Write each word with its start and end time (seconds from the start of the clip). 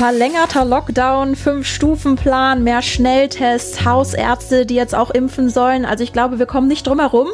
Verlängerter 0.00 0.64
Lockdown, 0.64 1.36
Fünf-Stufen-Plan, 1.36 2.64
mehr 2.64 2.80
Schnelltests, 2.80 3.84
Hausärzte, 3.84 4.64
die 4.64 4.74
jetzt 4.74 4.94
auch 4.94 5.10
impfen 5.10 5.50
sollen. 5.50 5.84
Also 5.84 6.02
ich 6.02 6.14
glaube, 6.14 6.38
wir 6.38 6.46
kommen 6.46 6.68
nicht 6.68 6.86
drum 6.86 7.00
herum. 7.00 7.28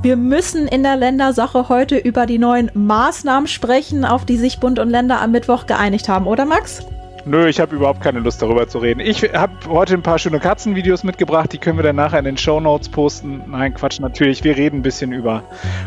Wir 0.00 0.16
müssen 0.16 0.66
in 0.66 0.82
der 0.82 0.96
Ländersache 0.96 1.68
heute 1.68 1.98
über 1.98 2.24
die 2.24 2.38
neuen 2.38 2.70
Maßnahmen 2.72 3.46
sprechen, 3.46 4.06
auf 4.06 4.24
die 4.24 4.38
sich 4.38 4.60
Bund 4.60 4.78
und 4.78 4.88
Länder 4.88 5.20
am 5.20 5.30
Mittwoch 5.30 5.66
geeinigt 5.66 6.08
haben, 6.08 6.26
oder 6.26 6.46
Max? 6.46 6.86
Nö, 7.26 7.48
ich 7.48 7.60
habe 7.60 7.76
überhaupt 7.76 8.00
keine 8.00 8.20
Lust 8.20 8.40
darüber 8.40 8.66
zu 8.66 8.78
reden. 8.78 9.00
Ich 9.00 9.22
habe 9.34 9.52
heute 9.68 9.92
ein 9.92 10.02
paar 10.02 10.18
schöne 10.18 10.40
Katzenvideos 10.40 11.04
mitgebracht, 11.04 11.52
die 11.52 11.58
können 11.58 11.76
wir 11.76 11.82
dann 11.82 11.96
nachher 11.96 12.20
in 12.20 12.24
den 12.24 12.38
Show 12.38 12.60
Notes 12.60 12.88
posten. 12.88 13.42
Nein, 13.46 13.74
Quatsch, 13.74 14.00
natürlich. 14.00 14.42
Wir 14.42 14.56
reden 14.56 14.78
ein 14.78 14.82
bisschen 14.82 15.12
über 15.12 15.42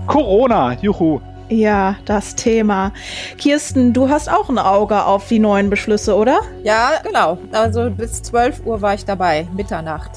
Corona. 0.06 0.74
Juhu. 0.80 1.22
Ja, 1.50 1.96
das 2.06 2.36
Thema. 2.36 2.94
Kirsten, 3.38 3.92
du 3.92 4.10
hast 4.10 4.30
auch 4.30 4.50
ein 4.50 4.60
Auge 4.60 5.04
auf 5.04 5.28
die 5.28 5.40
neuen 5.40 5.70
Beschlüsse, 5.72 6.16
oder? 6.16 6.42
Ja, 6.64 6.92
genau. 7.04 7.40
Also 7.52 7.90
bis 7.90 8.22
12 8.22 8.66
Uhr 8.66 8.82
war 8.82 8.94
ich 8.94 9.06
dabei, 9.06 9.48
Mitternacht. 9.56 10.12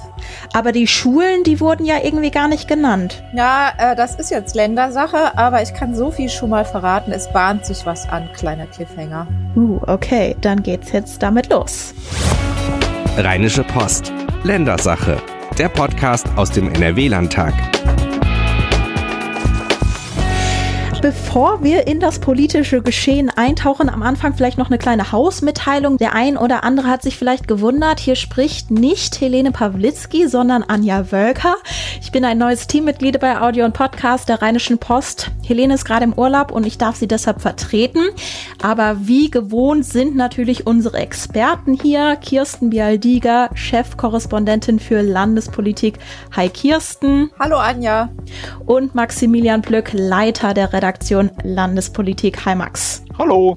Aber 0.53 0.73
die 0.73 0.87
Schulen, 0.87 1.43
die 1.43 1.59
wurden 1.61 1.87
ja 1.87 1.97
irgendwie 2.03 2.31
gar 2.31 2.49
nicht 2.49 2.69
genannt. 2.69 3.23
Ja, 3.35 3.73
äh, 3.79 3.97
das 3.97 4.17
ist 4.17 4.31
jetzt 4.31 4.55
Ländersache, 4.55 5.37
aber 5.37 5.63
ich 5.63 5.73
kann 5.73 5.95
so 5.95 6.11
viel 6.11 6.29
schon 6.29 6.51
mal 6.51 6.67
verraten. 6.67 7.13
Es 7.13 7.33
bahnt 7.33 7.65
sich 7.65 7.87
was 7.87 8.07
an, 8.09 8.29
kleiner 8.35 8.67
Cliffhanger. 8.67 9.27
Uh, 9.57 9.81
okay, 9.87 10.37
dann 10.43 10.63
geht's 10.63 10.93
jetzt 10.93 11.23
damit 11.23 11.49
los. 11.49 11.95
Rheinische 13.17 13.65
Post. 13.65 14.13
Ländersache. 14.45 15.17
Der 15.59 15.69
Podcast 15.69 16.27
aus 16.37 16.51
dem 16.51 16.73
NRW-Landtag. 16.73 17.55
Bevor 21.03 21.65
wir 21.65 21.89
in 21.89 21.99
das 21.99 22.21
politische 22.21 22.81
Geschehen 22.81 23.29
eintauchen, 23.29 23.89
am 23.89 24.05
Anfang 24.05 24.35
vielleicht 24.35 24.57
noch 24.57 24.69
eine 24.69 24.79
kleine 24.79 25.11
Hausmitteilung. 25.11 25.99
Der 25.99 26.15
ein 26.15 26.37
oder 26.37 26.63
andere 26.63 26.87
hat 26.87 27.03
sich 27.03 27.17
vielleicht 27.19 27.49
gewundert, 27.49 27.99
hier 27.99 28.15
spricht 28.15 28.71
nicht 28.71 29.21
Helene 29.21 29.51
Pawlitzki, 29.51 30.29
sondern 30.29 30.63
Anja 30.63 31.11
Wölker. 31.11 31.57
Ich 32.01 32.13
bin 32.13 32.25
ein 32.25 32.39
neues 32.39 32.69
Teammitglied 32.69 33.19
bei 33.19 33.41
Audio 33.41 33.65
und 33.65 33.75
Podcast 33.75 34.29
der 34.29 34.43
Rheinischen 34.43 34.79
Post. 34.79 35.33
Helene 35.45 35.75
ist 35.75 35.85
gerade 35.85 36.05
im 36.05 36.13
Urlaub 36.13 36.53
und 36.53 36.65
ich 36.65 36.79
darf 36.79 36.95
sie 36.95 37.09
deshalb 37.09 37.41
vertreten. 37.41 38.05
Aber 38.63 38.97
wie 39.01 39.29
gewohnt 39.29 39.85
sind 39.85 40.15
natürlich 40.15 40.69
unsere 40.69 40.99
Experten 40.99 41.75
hier. 41.75 42.15
Kirsten 42.15 42.71
Bialdiger, 42.71 43.51
Chefkorrespondentin 43.55 44.79
für 44.79 45.03
Landespolitik. 45.03 45.99
Hi 46.37 46.49
Kirsten. 46.49 47.33
Hallo 47.41 47.57
Anja. 47.57 48.09
Und 48.67 48.95
Maximilian 48.95 49.63
Plück, 49.63 49.93
Leiter 49.93 50.55
der 50.55 50.73
Redaktion 50.73 50.92
Redaktion 50.93 51.31
Landespolitik 51.43 52.45
Heimax. 52.45 53.03
Hallo. 53.17 53.57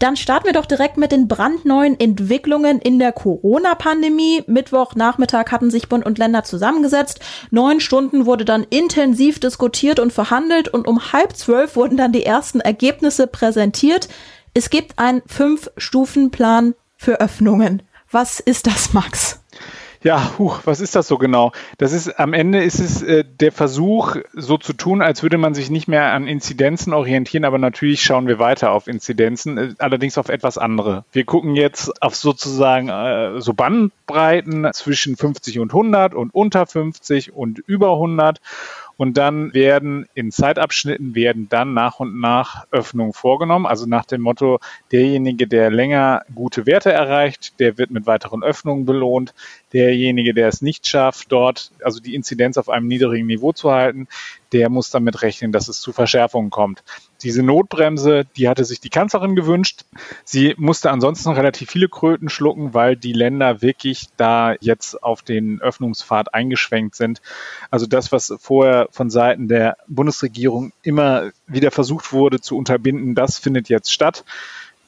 Dann 0.00 0.16
starten 0.16 0.46
wir 0.46 0.52
doch 0.52 0.66
direkt 0.66 0.96
mit 0.96 1.12
den 1.12 1.28
brandneuen 1.28 1.98
Entwicklungen 1.98 2.80
in 2.80 2.98
der 2.98 3.12
Corona-Pandemie. 3.12 4.42
Mittwochnachmittag 4.48 5.52
hatten 5.52 5.70
sich 5.70 5.88
Bund 5.88 6.04
und 6.04 6.18
Länder 6.18 6.42
zusammengesetzt. 6.42 7.20
Neun 7.52 7.78
Stunden 7.78 8.26
wurde 8.26 8.44
dann 8.44 8.66
intensiv 8.68 9.38
diskutiert 9.38 10.00
und 10.00 10.12
verhandelt 10.12 10.66
und 10.66 10.88
um 10.88 11.12
halb 11.12 11.36
zwölf 11.36 11.76
wurden 11.76 11.96
dann 11.96 12.10
die 12.10 12.26
ersten 12.26 12.58
Ergebnisse 12.58 13.28
präsentiert. 13.28 14.08
Es 14.54 14.70
gibt 14.70 14.98
einen 14.98 15.22
Fünf-Stufen-Plan 15.24 16.74
für 16.96 17.20
Öffnungen. 17.20 17.82
Was 18.10 18.40
ist 18.40 18.66
das, 18.66 18.92
Max? 18.92 19.40
Ja, 20.02 20.38
huch, 20.38 20.60
was 20.64 20.80
ist 20.80 20.94
das 20.94 21.08
so 21.08 21.18
genau? 21.18 21.52
Das 21.76 21.92
ist 21.92 22.20
am 22.20 22.32
Ende 22.32 22.62
ist 22.62 22.78
es 22.78 23.02
äh, 23.02 23.24
der 23.24 23.50
Versuch, 23.50 24.16
so 24.32 24.56
zu 24.56 24.72
tun, 24.72 25.02
als 25.02 25.22
würde 25.22 25.38
man 25.38 25.54
sich 25.54 25.70
nicht 25.70 25.88
mehr 25.88 26.12
an 26.12 26.28
Inzidenzen 26.28 26.92
orientieren, 26.92 27.44
aber 27.44 27.58
natürlich 27.58 28.02
schauen 28.02 28.28
wir 28.28 28.38
weiter 28.38 28.70
auf 28.70 28.86
Inzidenzen, 28.86 29.58
äh, 29.58 29.74
allerdings 29.78 30.16
auf 30.16 30.28
etwas 30.28 30.56
andere. 30.56 31.04
Wir 31.10 31.24
gucken 31.24 31.56
jetzt 31.56 32.00
auf 32.00 32.14
sozusagen 32.14 32.88
äh, 32.88 33.40
so 33.40 33.54
Bandbreiten 33.54 34.68
zwischen 34.72 35.16
50 35.16 35.58
und 35.58 35.72
100 35.72 36.14
und 36.14 36.32
unter 36.32 36.66
50 36.66 37.32
und 37.34 37.58
über 37.58 37.92
100 37.94 38.40
und 38.98 39.16
dann 39.16 39.54
werden 39.54 40.08
in 40.14 40.32
Zeitabschnitten 40.32 41.14
werden 41.14 41.48
dann 41.48 41.72
nach 41.72 42.00
und 42.00 42.20
nach 42.20 42.66
Öffnungen 42.72 43.12
vorgenommen. 43.12 43.64
Also 43.64 43.86
nach 43.86 44.04
dem 44.04 44.22
Motto, 44.22 44.58
derjenige, 44.90 45.46
der 45.46 45.70
länger 45.70 46.22
gute 46.34 46.66
Werte 46.66 46.92
erreicht, 46.92 47.60
der 47.60 47.78
wird 47.78 47.92
mit 47.92 48.06
weiteren 48.06 48.42
Öffnungen 48.42 48.86
belohnt. 48.86 49.34
Derjenige, 49.72 50.34
der 50.34 50.48
es 50.48 50.62
nicht 50.62 50.86
schafft, 50.86 51.30
dort 51.30 51.72
also 51.82 52.00
die 52.00 52.14
Inzidenz 52.14 52.56
auf 52.56 52.68
einem 52.68 52.86
niedrigen 52.86 53.26
Niveau 53.26 53.52
zu 53.52 53.70
halten, 53.70 54.08
der 54.52 54.70
muss 54.70 54.90
damit 54.90 55.22
rechnen, 55.22 55.52
dass 55.52 55.68
es 55.68 55.80
zu 55.80 55.92
Verschärfungen 55.92 56.50
kommt. 56.50 56.82
Diese 57.22 57.42
Notbremse, 57.42 58.24
die 58.36 58.48
hatte 58.48 58.64
sich 58.64 58.80
die 58.80 58.88
Kanzlerin 58.88 59.36
gewünscht. 59.36 59.84
Sie 60.24 60.54
musste 60.56 60.90
ansonsten 60.90 61.30
relativ 61.30 61.70
viele 61.70 61.88
Kröten 61.88 62.28
schlucken, 62.28 62.72
weil 62.74 62.96
die 62.96 63.12
Länder 63.12 63.60
wirklich 63.60 64.06
da 64.16 64.54
jetzt 64.60 65.02
auf 65.02 65.22
den 65.22 65.60
Öffnungspfad 65.60 66.32
eingeschwenkt 66.32 66.94
sind. 66.94 67.20
Also 67.70 67.86
das, 67.86 68.12
was 68.12 68.34
vorher 68.40 68.88
von 68.90 69.10
Seiten 69.10 69.48
der 69.48 69.76
Bundesregierung 69.86 70.72
immer 70.82 71.30
wieder 71.46 71.70
versucht 71.70 72.12
wurde 72.12 72.40
zu 72.40 72.56
unterbinden, 72.56 73.14
das 73.14 73.38
findet 73.38 73.68
jetzt 73.68 73.92
statt. 73.92 74.24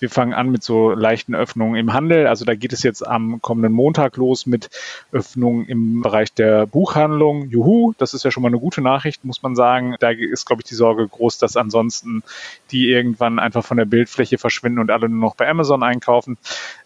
Wir 0.00 0.10
fangen 0.10 0.32
an 0.32 0.50
mit 0.50 0.62
so 0.62 0.90
leichten 0.90 1.34
Öffnungen 1.34 1.76
im 1.76 1.92
Handel. 1.92 2.26
Also 2.26 2.44
da 2.44 2.54
geht 2.54 2.72
es 2.72 2.82
jetzt 2.82 3.06
am 3.06 3.40
kommenden 3.40 3.72
Montag 3.72 4.16
los 4.16 4.46
mit 4.46 4.70
Öffnungen 5.12 5.66
im 5.66 6.00
Bereich 6.02 6.32
der 6.32 6.66
Buchhandlung. 6.66 7.48
Juhu, 7.48 7.92
das 7.98 8.14
ist 8.14 8.24
ja 8.24 8.30
schon 8.30 8.42
mal 8.42 8.48
eine 8.48 8.58
gute 8.58 8.80
Nachricht, 8.80 9.24
muss 9.24 9.42
man 9.42 9.54
sagen. 9.54 9.96
Da 10.00 10.10
ist, 10.10 10.46
glaube 10.46 10.62
ich, 10.62 10.68
die 10.68 10.74
Sorge 10.74 11.06
groß, 11.06 11.38
dass 11.38 11.56
ansonsten 11.56 12.22
die 12.70 12.90
irgendwann 12.90 13.38
einfach 13.38 13.64
von 13.64 13.76
der 13.76 13.84
Bildfläche 13.84 14.38
verschwinden 14.38 14.78
und 14.80 14.90
alle 14.90 15.08
nur 15.08 15.20
noch 15.20 15.36
bei 15.36 15.48
Amazon 15.48 15.82
einkaufen. 15.82 16.38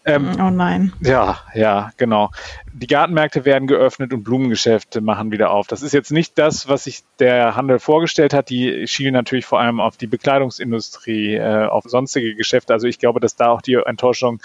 Ähm, 0.03 0.31
oh 0.39 0.49
nein. 0.49 0.93
Ja, 1.01 1.39
ja, 1.53 1.91
genau. 1.97 2.31
Die 2.73 2.87
Gartenmärkte 2.87 3.45
werden 3.45 3.67
geöffnet 3.67 4.11
und 4.11 4.23
Blumengeschäfte 4.23 4.99
machen 4.99 5.31
wieder 5.31 5.51
auf. 5.51 5.67
Das 5.67 5.81
ist 5.81 5.93
jetzt 5.93 6.11
nicht 6.11 6.37
das, 6.37 6.67
was 6.67 6.83
sich 6.83 7.03
der 7.19 7.55
Handel 7.55 7.79
vorgestellt 7.79 8.33
hat. 8.33 8.49
Die 8.49 8.87
schielen 8.87 9.13
natürlich 9.13 9.45
vor 9.45 9.61
allem 9.61 9.79
auf 9.79 9.95
die 9.95 10.07
Bekleidungsindustrie, 10.07 11.35
äh, 11.35 11.65
auf 11.67 11.85
sonstige 11.85 12.35
Geschäfte. 12.35 12.73
Also 12.73 12.87
ich 12.87 12.99
glaube, 13.05 13.19
dass 13.19 13.35
da 13.35 13.51
auch 13.51 13.61
die 13.61 13.75
Enttäuschung 13.75 14.41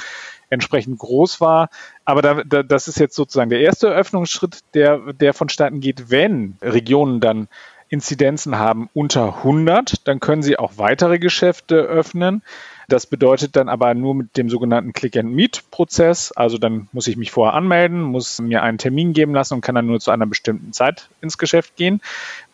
entsprechend 0.51 0.99
groß 0.99 1.41
war. 1.41 1.71
Aber 2.05 2.21
da, 2.21 2.43
da, 2.45 2.63
das 2.63 2.89
ist 2.89 3.01
jetzt 3.01 3.17
sozusagen 3.17 3.49
der 3.49 3.61
erste 3.61 3.89
Öffnungsschritt, 3.89 4.61
der, 4.75 4.99
der 5.15 5.33
vonstatten 5.33 5.81
geht, 5.81 6.11
wenn 6.11 6.59
Regionen 6.61 7.21
dann 7.21 7.49
Inzidenzen 7.89 8.59
haben 8.59 8.89
unter 8.95 9.39
100, 9.39 10.07
dann 10.07 10.21
können 10.21 10.43
sie 10.43 10.59
auch 10.59 10.73
weitere 10.77 11.19
Geschäfte 11.19 11.77
öffnen. 11.77 12.43
Das 12.89 13.07
bedeutet 13.07 13.57
dann 13.57 13.69
aber 13.69 13.95
nur 13.95 14.15
mit 14.15 14.37
dem 14.37 14.51
sogenannten 14.51 14.93
Click-and-Meet-Prozess. 14.93 16.33
Also 16.33 16.59
dann 16.59 16.89
muss 16.93 17.07
ich 17.07 17.17
mich 17.17 17.31
vorher 17.31 17.55
anmelden, 17.55 18.03
muss 18.03 18.41
mir 18.41 18.63
einen 18.63 18.79
Termin 18.79 19.13
geben 19.13 19.33
lassen 19.33 19.55
und 19.55 19.61
kann 19.61 19.75
dann 19.75 19.87
nur 19.87 20.01
zu 20.01 20.11
einer 20.11 20.27
bestimmten 20.27 20.73
Zeit 20.73 21.09
ins 21.21 21.39
Geschäft 21.39 21.77
gehen. 21.77 22.01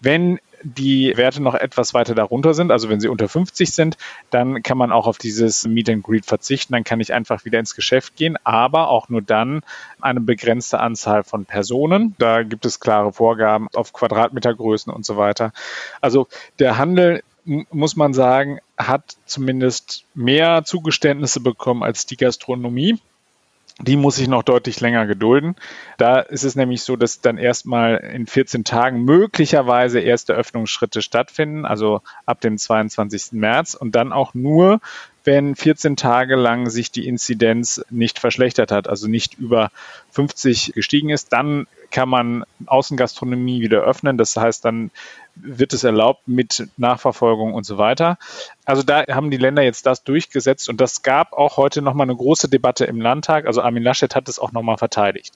Wenn 0.00 0.38
die 0.62 1.16
Werte 1.16 1.42
noch 1.42 1.54
etwas 1.54 1.94
weiter 1.94 2.14
darunter 2.14 2.54
sind, 2.54 2.70
also 2.70 2.88
wenn 2.88 3.00
sie 3.00 3.08
unter 3.08 3.28
50 3.28 3.70
sind, 3.70 3.96
dann 4.30 4.62
kann 4.62 4.78
man 4.78 4.92
auch 4.92 5.06
auf 5.06 5.18
dieses 5.18 5.66
Meet 5.66 5.90
and 5.90 6.02
Greet 6.02 6.26
verzichten. 6.26 6.72
Dann 6.72 6.84
kann 6.84 7.00
ich 7.00 7.12
einfach 7.12 7.44
wieder 7.44 7.58
ins 7.58 7.74
Geschäft 7.74 8.16
gehen, 8.16 8.36
aber 8.44 8.88
auch 8.88 9.08
nur 9.08 9.22
dann 9.22 9.62
eine 10.00 10.20
begrenzte 10.20 10.80
Anzahl 10.80 11.24
von 11.24 11.44
Personen. 11.44 12.14
Da 12.18 12.42
gibt 12.42 12.64
es 12.66 12.80
klare 12.80 13.12
Vorgaben 13.12 13.68
auf 13.74 13.92
Quadratmetergrößen 13.92 14.92
und 14.92 15.04
so 15.04 15.16
weiter. 15.16 15.52
Also 16.00 16.26
der 16.58 16.78
Handel 16.78 17.22
muss 17.44 17.94
man 17.94 18.12
sagen, 18.12 18.58
hat 18.76 19.16
zumindest 19.24 20.04
mehr 20.14 20.64
Zugeständnisse 20.64 21.40
bekommen 21.40 21.82
als 21.82 22.06
die 22.06 22.16
Gastronomie 22.16 22.98
die 23.78 23.96
muss 23.96 24.18
ich 24.18 24.28
noch 24.28 24.42
deutlich 24.42 24.80
länger 24.80 25.06
gedulden. 25.06 25.54
Da 25.98 26.20
ist 26.20 26.44
es 26.44 26.56
nämlich 26.56 26.82
so, 26.82 26.96
dass 26.96 27.20
dann 27.20 27.36
erstmal 27.36 27.96
in 27.96 28.26
14 28.26 28.64
Tagen 28.64 29.04
möglicherweise 29.04 30.00
erste 30.00 30.32
Öffnungsschritte 30.32 31.02
stattfinden, 31.02 31.66
also 31.66 32.00
ab 32.24 32.40
dem 32.40 32.56
22. 32.56 33.32
März 33.32 33.74
und 33.74 33.94
dann 33.94 34.12
auch 34.12 34.32
nur, 34.32 34.80
wenn 35.26 35.56
14 35.56 35.96
Tage 35.96 36.36
lang 36.36 36.70
sich 36.70 36.90
die 36.90 37.06
Inzidenz 37.06 37.84
nicht 37.90 38.18
verschlechtert 38.18 38.70
hat, 38.70 38.88
also 38.88 39.08
nicht 39.08 39.34
über 39.34 39.70
50 40.12 40.72
gestiegen 40.74 41.10
ist, 41.10 41.32
dann 41.32 41.66
kann 41.90 42.08
man 42.08 42.44
Außengastronomie 42.66 43.60
wieder 43.60 43.80
öffnen. 43.82 44.18
Das 44.18 44.36
heißt, 44.36 44.64
dann 44.64 44.90
wird 45.34 45.72
es 45.72 45.84
erlaubt 45.84 46.26
mit 46.26 46.68
Nachverfolgung 46.76 47.54
und 47.54 47.64
so 47.64 47.78
weiter. 47.78 48.18
Also 48.64 48.82
da 48.82 49.04
haben 49.08 49.30
die 49.30 49.36
Länder 49.36 49.62
jetzt 49.62 49.86
das 49.86 50.04
durchgesetzt 50.04 50.68
und 50.68 50.80
das 50.80 51.02
gab 51.02 51.32
auch 51.32 51.56
heute 51.56 51.82
nochmal 51.82 52.06
eine 52.06 52.16
große 52.16 52.48
Debatte 52.48 52.84
im 52.84 53.00
Landtag. 53.00 53.46
Also 53.46 53.62
Armin 53.62 53.82
Laschet 53.82 54.14
hat 54.14 54.28
es 54.28 54.38
auch 54.38 54.52
nochmal 54.52 54.78
verteidigt. 54.78 55.32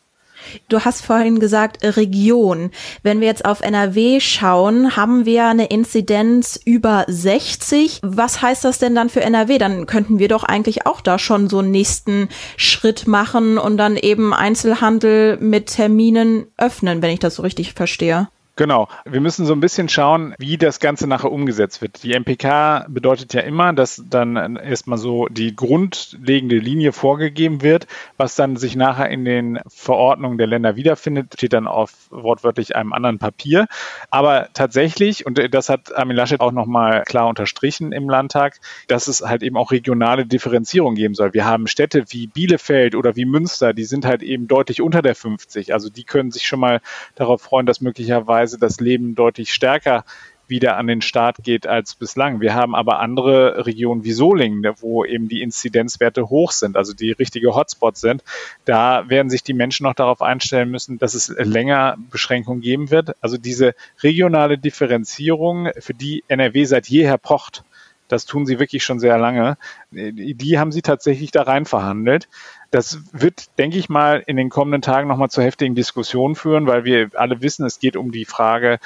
Du 0.68 0.80
hast 0.80 1.04
vorhin 1.04 1.40
gesagt 1.40 1.78
Region. 1.82 2.70
Wenn 3.02 3.20
wir 3.20 3.26
jetzt 3.26 3.44
auf 3.44 3.60
NRW 3.60 4.20
schauen, 4.20 4.96
haben 4.96 5.24
wir 5.24 5.46
eine 5.46 5.66
Inzidenz 5.66 6.60
über 6.64 7.04
60. 7.08 8.00
Was 8.02 8.42
heißt 8.42 8.64
das 8.64 8.78
denn 8.78 8.94
dann 8.94 9.10
für 9.10 9.20
NRW? 9.20 9.58
Dann 9.58 9.86
könnten 9.86 10.18
wir 10.18 10.28
doch 10.28 10.44
eigentlich 10.44 10.86
auch 10.86 11.00
da 11.00 11.18
schon 11.18 11.48
so 11.48 11.58
einen 11.58 11.70
nächsten 11.70 12.28
Schritt 12.56 13.06
machen 13.06 13.58
und 13.58 13.76
dann 13.76 13.96
eben 13.96 14.32
Einzelhandel 14.32 15.36
mit 15.38 15.66
Terminen 15.66 16.46
öffnen, 16.56 17.02
wenn 17.02 17.10
ich 17.10 17.20
das 17.20 17.36
so 17.36 17.42
richtig 17.42 17.74
verstehe. 17.74 18.28
Genau. 18.60 18.88
Wir 19.06 19.22
müssen 19.22 19.46
so 19.46 19.54
ein 19.54 19.60
bisschen 19.60 19.88
schauen, 19.88 20.34
wie 20.38 20.58
das 20.58 20.80
Ganze 20.80 21.06
nachher 21.06 21.32
umgesetzt 21.32 21.80
wird. 21.80 22.02
Die 22.02 22.12
MPK 22.12 22.84
bedeutet 22.90 23.32
ja 23.32 23.40
immer, 23.40 23.72
dass 23.72 24.02
dann 24.06 24.56
erstmal 24.56 24.98
so 24.98 25.28
die 25.28 25.56
grundlegende 25.56 26.58
Linie 26.58 26.92
vorgegeben 26.92 27.62
wird, 27.62 27.86
was 28.18 28.36
dann 28.36 28.56
sich 28.56 28.76
nachher 28.76 29.08
in 29.08 29.24
den 29.24 29.60
Verordnungen 29.66 30.36
der 30.36 30.46
Länder 30.46 30.76
wiederfindet, 30.76 31.32
steht 31.36 31.54
dann 31.54 31.66
auf 31.66 31.90
wortwörtlich 32.10 32.76
einem 32.76 32.92
anderen 32.92 33.18
Papier. 33.18 33.66
Aber 34.10 34.50
tatsächlich, 34.52 35.24
und 35.24 35.40
das 35.54 35.70
hat 35.70 35.96
Armin 35.96 36.18
Laschet 36.18 36.42
auch 36.42 36.52
nochmal 36.52 37.04
klar 37.04 37.28
unterstrichen 37.28 37.92
im 37.92 38.10
Landtag, 38.10 38.60
dass 38.88 39.08
es 39.08 39.22
halt 39.22 39.42
eben 39.42 39.56
auch 39.56 39.70
regionale 39.70 40.26
Differenzierung 40.26 40.96
geben 40.96 41.14
soll. 41.14 41.32
Wir 41.32 41.46
haben 41.46 41.66
Städte 41.66 42.04
wie 42.10 42.26
Bielefeld 42.26 42.94
oder 42.94 43.16
wie 43.16 43.24
Münster, 43.24 43.72
die 43.72 43.84
sind 43.84 44.04
halt 44.04 44.22
eben 44.22 44.48
deutlich 44.48 44.82
unter 44.82 45.00
der 45.00 45.14
50. 45.14 45.72
Also 45.72 45.88
die 45.88 46.04
können 46.04 46.30
sich 46.30 46.46
schon 46.46 46.60
mal 46.60 46.82
darauf 47.14 47.40
freuen, 47.40 47.64
dass 47.64 47.80
möglicherweise 47.80 48.49
Weise 48.50 48.58
das 48.58 48.80
Leben 48.80 49.14
deutlich 49.14 49.52
stärker 49.52 50.04
wieder 50.48 50.76
an 50.76 50.88
den 50.88 51.00
Start 51.00 51.36
geht 51.44 51.68
als 51.68 51.94
bislang. 51.94 52.40
Wir 52.40 52.54
haben 52.54 52.74
aber 52.74 52.98
andere 52.98 53.66
Regionen 53.66 54.02
wie 54.02 54.10
Solingen, 54.10 54.74
wo 54.80 55.04
eben 55.04 55.28
die 55.28 55.42
Inzidenzwerte 55.42 56.28
hoch 56.28 56.50
sind, 56.50 56.76
also 56.76 56.92
die 56.92 57.12
richtige 57.12 57.54
Hotspots 57.54 58.00
sind. 58.00 58.24
Da 58.64 59.08
werden 59.08 59.30
sich 59.30 59.44
die 59.44 59.52
Menschen 59.54 59.84
noch 59.84 59.94
darauf 59.94 60.22
einstellen 60.22 60.68
müssen, 60.68 60.98
dass 60.98 61.14
es 61.14 61.28
länger 61.28 61.96
Beschränkungen 62.10 62.62
geben 62.62 62.90
wird. 62.90 63.14
Also 63.22 63.36
diese 63.36 63.76
regionale 64.02 64.58
Differenzierung, 64.58 65.68
für 65.78 65.94
die 65.94 66.24
NRW 66.26 66.64
seit 66.64 66.88
jeher 66.88 67.16
pocht, 67.16 67.62
das 68.08 68.26
tun 68.26 68.44
sie 68.44 68.58
wirklich 68.58 68.82
schon 68.82 68.98
sehr 68.98 69.18
lange. 69.18 69.56
Die 69.92 70.58
haben 70.58 70.70
sie 70.70 70.82
tatsächlich 70.82 71.32
da 71.32 71.42
rein 71.42 71.64
verhandelt. 71.64 72.28
Das 72.70 73.00
wird, 73.10 73.58
denke 73.58 73.78
ich 73.78 73.88
mal, 73.88 74.22
in 74.24 74.36
den 74.36 74.48
kommenden 74.48 74.80
Tagen 74.80 75.08
nochmal 75.08 75.30
zu 75.30 75.42
heftigen 75.42 75.74
Diskussionen 75.74 76.36
führen, 76.36 76.68
weil 76.68 76.84
wir 76.84 77.10
alle 77.14 77.42
wissen, 77.42 77.66
es 77.66 77.80
geht 77.80 77.96
um 77.96 78.12
die 78.12 78.24
Frage, 78.24 78.78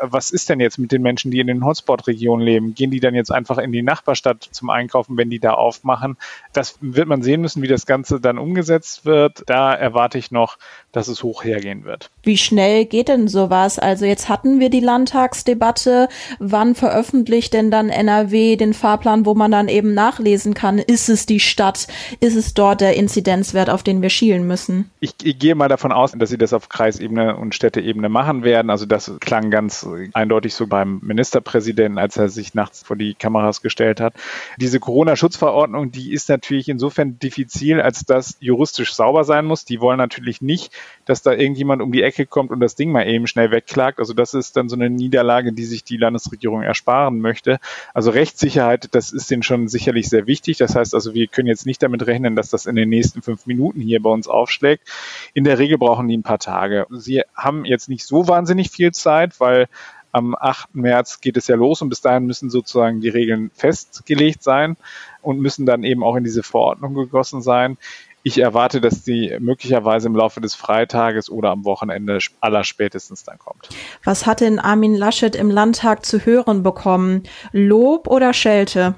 was 0.00 0.30
ist 0.30 0.48
denn 0.48 0.58
jetzt 0.58 0.78
mit 0.78 0.90
den 0.90 1.02
Menschen, 1.02 1.30
die 1.30 1.40
in 1.40 1.46
den 1.46 1.62
Hotspot-Regionen 1.62 2.42
leben? 2.42 2.74
Gehen 2.74 2.90
die 2.90 3.00
dann 3.00 3.14
jetzt 3.14 3.30
einfach 3.30 3.58
in 3.58 3.72
die 3.72 3.82
Nachbarstadt 3.82 4.48
zum 4.50 4.70
Einkaufen, 4.70 5.18
wenn 5.18 5.28
die 5.28 5.38
da 5.38 5.52
aufmachen? 5.52 6.16
Das 6.54 6.78
wird 6.80 7.08
man 7.08 7.20
sehen 7.20 7.42
müssen, 7.42 7.60
wie 7.60 7.68
das 7.68 7.84
Ganze 7.84 8.22
dann 8.22 8.38
umgesetzt 8.38 9.04
wird. 9.04 9.42
Da 9.44 9.74
erwarte 9.74 10.16
ich 10.16 10.30
noch, 10.30 10.56
dass 10.90 11.08
es 11.08 11.22
hoch 11.22 11.44
hergehen 11.44 11.84
wird. 11.84 12.08
Wie 12.22 12.38
schnell 12.38 12.86
geht 12.86 13.08
denn 13.08 13.28
sowas? 13.28 13.78
Also 13.78 14.06
jetzt 14.06 14.30
hatten 14.30 14.60
wir 14.60 14.70
die 14.70 14.80
Landtagsdebatte. 14.80 16.08
Wann 16.38 16.74
veröffentlicht 16.74 17.52
denn 17.52 17.70
dann 17.70 17.90
NRW 17.90 18.56
den 18.56 18.72
Fahrplan, 18.72 19.26
wo 19.26 19.34
man 19.34 19.50
dann 19.50 19.68
eben 19.68 19.92
nachlesen 19.92 20.29
kann, 20.54 20.78
ist 20.78 21.08
es 21.08 21.26
die 21.26 21.40
Stadt, 21.40 21.88
ist 22.20 22.36
es 22.36 22.54
dort 22.54 22.80
der 22.80 22.96
Inzidenzwert, 22.96 23.70
auf 23.70 23.82
den 23.82 24.02
wir 24.02 24.10
schielen 24.10 24.46
müssen? 24.46 24.90
Ich, 25.00 25.14
ich 25.22 25.38
gehe 25.38 25.54
mal 25.54 25.68
davon 25.68 25.92
aus, 25.92 26.12
dass 26.12 26.30
sie 26.30 26.38
das 26.38 26.52
auf 26.52 26.68
Kreisebene 26.68 27.36
und 27.36 27.54
Städteebene 27.54 28.08
machen 28.08 28.44
werden. 28.44 28.70
Also 28.70 28.86
das 28.86 29.10
klang 29.20 29.50
ganz 29.50 29.86
eindeutig 30.12 30.54
so 30.54 30.66
beim 30.66 31.00
Ministerpräsidenten, 31.02 31.98
als 31.98 32.16
er 32.16 32.28
sich 32.28 32.54
nachts 32.54 32.82
vor 32.82 32.96
die 32.96 33.14
Kameras 33.14 33.62
gestellt 33.62 34.00
hat. 34.00 34.14
Diese 34.58 34.80
Corona-Schutzverordnung, 34.80 35.90
die 35.90 36.12
ist 36.12 36.28
natürlich 36.28 36.68
insofern 36.68 37.18
diffizil, 37.18 37.80
als 37.80 38.04
dass 38.04 38.36
juristisch 38.40 38.94
sauber 38.94 39.24
sein 39.24 39.44
muss. 39.44 39.64
Die 39.64 39.80
wollen 39.80 39.98
natürlich 39.98 40.40
nicht, 40.40 40.72
dass 41.04 41.22
da 41.22 41.32
irgendjemand 41.32 41.82
um 41.82 41.92
die 41.92 42.02
Ecke 42.02 42.26
kommt 42.26 42.50
und 42.50 42.60
das 42.60 42.74
Ding 42.74 42.92
mal 42.92 43.06
eben 43.06 43.26
schnell 43.26 43.50
wegklagt. 43.50 43.98
Also 43.98 44.14
das 44.14 44.34
ist 44.34 44.56
dann 44.56 44.68
so 44.68 44.76
eine 44.76 44.90
Niederlage, 44.90 45.52
die 45.52 45.64
sich 45.64 45.84
die 45.84 45.96
Landesregierung 45.96 46.62
ersparen 46.62 47.20
möchte. 47.20 47.58
Also 47.94 48.10
Rechtssicherheit, 48.10 48.88
das 48.92 49.12
ist 49.12 49.30
denen 49.30 49.42
schon 49.42 49.68
sicherlich 49.68 50.08
sehr 50.08 50.19
wichtig. 50.26 50.58
Das 50.58 50.74
heißt 50.74 50.94
also, 50.94 51.14
wir 51.14 51.26
können 51.26 51.48
jetzt 51.48 51.66
nicht 51.66 51.82
damit 51.82 52.06
rechnen, 52.06 52.36
dass 52.36 52.50
das 52.50 52.66
in 52.66 52.76
den 52.76 52.88
nächsten 52.88 53.22
fünf 53.22 53.46
Minuten 53.46 53.80
hier 53.80 54.02
bei 54.02 54.10
uns 54.10 54.28
aufschlägt. 54.28 54.88
In 55.34 55.44
der 55.44 55.58
Regel 55.58 55.78
brauchen 55.78 56.08
die 56.08 56.16
ein 56.16 56.22
paar 56.22 56.38
Tage. 56.38 56.86
Sie 56.90 57.22
haben 57.34 57.64
jetzt 57.64 57.88
nicht 57.88 58.04
so 58.04 58.28
wahnsinnig 58.28 58.70
viel 58.70 58.92
Zeit, 58.92 59.40
weil 59.40 59.66
am 60.12 60.34
8. 60.34 60.74
März 60.74 61.20
geht 61.20 61.36
es 61.36 61.46
ja 61.46 61.56
los 61.56 61.82
und 61.82 61.88
bis 61.88 62.00
dahin 62.00 62.26
müssen 62.26 62.50
sozusagen 62.50 63.00
die 63.00 63.08
Regeln 63.08 63.50
festgelegt 63.54 64.42
sein 64.42 64.76
und 65.22 65.40
müssen 65.40 65.66
dann 65.66 65.84
eben 65.84 66.02
auch 66.02 66.16
in 66.16 66.24
diese 66.24 66.42
Verordnung 66.42 66.94
gegossen 66.94 67.42
sein. 67.42 67.78
Ich 68.22 68.38
erwarte, 68.38 68.82
dass 68.82 69.02
die 69.02 69.34
möglicherweise 69.40 70.08
im 70.08 70.14
Laufe 70.14 70.42
des 70.42 70.54
Freitages 70.54 71.30
oder 71.30 71.50
am 71.50 71.64
Wochenende 71.64 72.18
aller 72.40 72.64
spätestens 72.64 73.24
dann 73.24 73.38
kommt. 73.38 73.70
Was 74.04 74.26
hat 74.26 74.40
denn 74.40 74.58
Armin 74.58 74.94
Laschet 74.94 75.34
im 75.34 75.50
Landtag 75.50 76.04
zu 76.04 76.26
hören 76.26 76.62
bekommen? 76.62 77.22
Lob 77.52 78.08
oder 78.08 78.34
Schelte? 78.34 78.94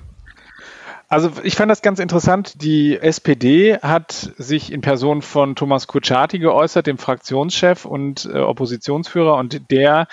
Also 1.13 1.31
ich 1.43 1.57
fand 1.57 1.71
das 1.71 1.83
ganz 1.83 1.99
interessant. 1.99 2.63
Die 2.63 2.97
SPD 2.99 3.77
hat 3.77 4.33
sich 4.39 4.73
in 4.73 4.81
Person 4.81 5.21
von 5.21 5.55
Thomas 5.55 5.87
Kutschaty 5.87 6.39
geäußert, 6.39 6.87
dem 6.87 6.97
Fraktionschef 6.97 7.85
und 7.85 8.25
äh, 8.33 8.39
Oppositionsführer, 8.39 9.37
und 9.37 9.71
der 9.71 10.07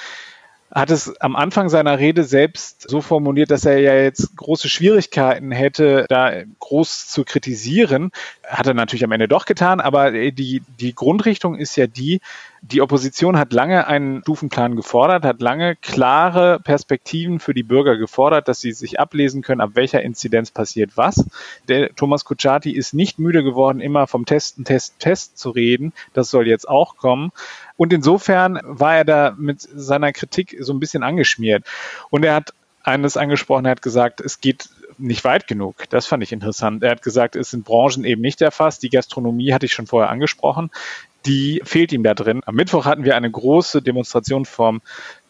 hat 0.70 0.92
es 0.92 1.16
am 1.22 1.38
Anfang 1.38 1.70
seiner 1.70 2.00
Rede 2.00 2.26
selbst 2.26 2.90
so 2.90 3.00
formuliert, 3.00 3.50
dass 3.50 3.64
er 3.64 3.80
ja 3.80 3.96
jetzt 3.96 4.36
große 4.36 4.68
Schwierigkeiten 4.68 5.52
hätte, 5.52 6.06
da 6.10 6.34
groß 6.60 7.08
zu 7.08 7.24
kritisieren. 7.24 8.12
Hat 8.50 8.66
er 8.66 8.74
natürlich 8.74 9.04
am 9.04 9.12
Ende 9.12 9.28
doch 9.28 9.46
getan, 9.46 9.80
aber 9.80 10.12
die, 10.12 10.64
die 10.80 10.96
Grundrichtung 10.96 11.56
ist 11.56 11.76
ja 11.76 11.86
die, 11.86 12.20
die 12.62 12.82
Opposition 12.82 13.38
hat 13.38 13.54
lange 13.54 13.88
einen 13.88 14.22
Stufenplan 14.22 14.76
gefordert, 14.76 15.24
hat 15.24 15.40
lange 15.40 15.76
klare 15.76 16.60
Perspektiven 16.60 17.40
für 17.40 17.54
die 17.54 17.64
Bürger 17.64 17.96
gefordert, 17.96 18.48
dass 18.48 18.60
sie 18.60 18.74
sich 18.74 19.00
ablesen 19.00 19.42
können, 19.42 19.62
ab 19.62 19.72
welcher 19.76 20.02
Inzidenz 20.02 20.52
passiert 20.52 20.92
was. 20.96 21.26
Der 21.68 21.96
Thomas 21.96 22.26
Kutschaty 22.26 22.72
ist 22.72 22.94
nicht 22.94 23.20
müde 23.20 23.44
geworden, 23.44 23.80
immer 23.80 24.08
vom 24.08 24.26
Testen, 24.26 24.66
Test, 24.66 25.00
Test 25.00 25.38
zu 25.38 25.52
reden. 25.52 25.94
Das 26.14 26.30
soll 26.30 26.48
jetzt 26.48 26.68
auch 26.68 26.98
kommen. 26.98 27.32
Und 27.78 27.94
insofern 27.94 28.60
war 28.64 28.98
er 28.98 29.06
da 29.06 29.36
mit 29.38 29.62
seiner 29.62 30.12
Kritik 30.12 30.58
so 30.60 30.74
ein 30.74 30.80
bisschen 30.80 31.04
angeschmiert. 31.04 31.64
Und 32.10 32.26
er 32.26 32.36
hat 32.36 32.54
eines 32.84 33.18
angesprochen, 33.18 33.66
er 33.66 33.72
hat 33.72 33.82
gesagt, 33.82 34.22
es 34.22 34.42
geht 34.42 34.70
nicht 34.98 35.24
weit 35.24 35.48
genug. 35.48 35.90
Das 35.90 36.06
fand 36.06 36.24
ich 36.24 36.32
interessant. 36.32 36.84
Er 36.84 36.92
hat 36.92 37.02
gesagt, 37.02 37.36
es 37.36 37.52
sind 37.52 37.66
Branchen 37.66 38.04
eben 38.04 38.22
nicht 38.22 38.42
erfasst. 38.42 38.84
Die 38.84 38.90
Gastronomie 38.90 39.54
hatte 39.54 39.66
ich 39.66 39.74
schon 39.74 39.88
vorher 39.88 40.10
angesprochen. 40.10 40.70
Die 41.26 41.62
fehlt 41.66 41.92
ihm 41.92 42.04
da 42.04 42.14
drin. 42.14 42.42
Am 42.46 42.56
Mittwoch 42.56 42.86
hatten 42.86 43.04
wir 43.04 43.16
eine 43.16 43.30
große 43.30 43.82
Demonstration 43.82 44.46
vom 44.46 44.82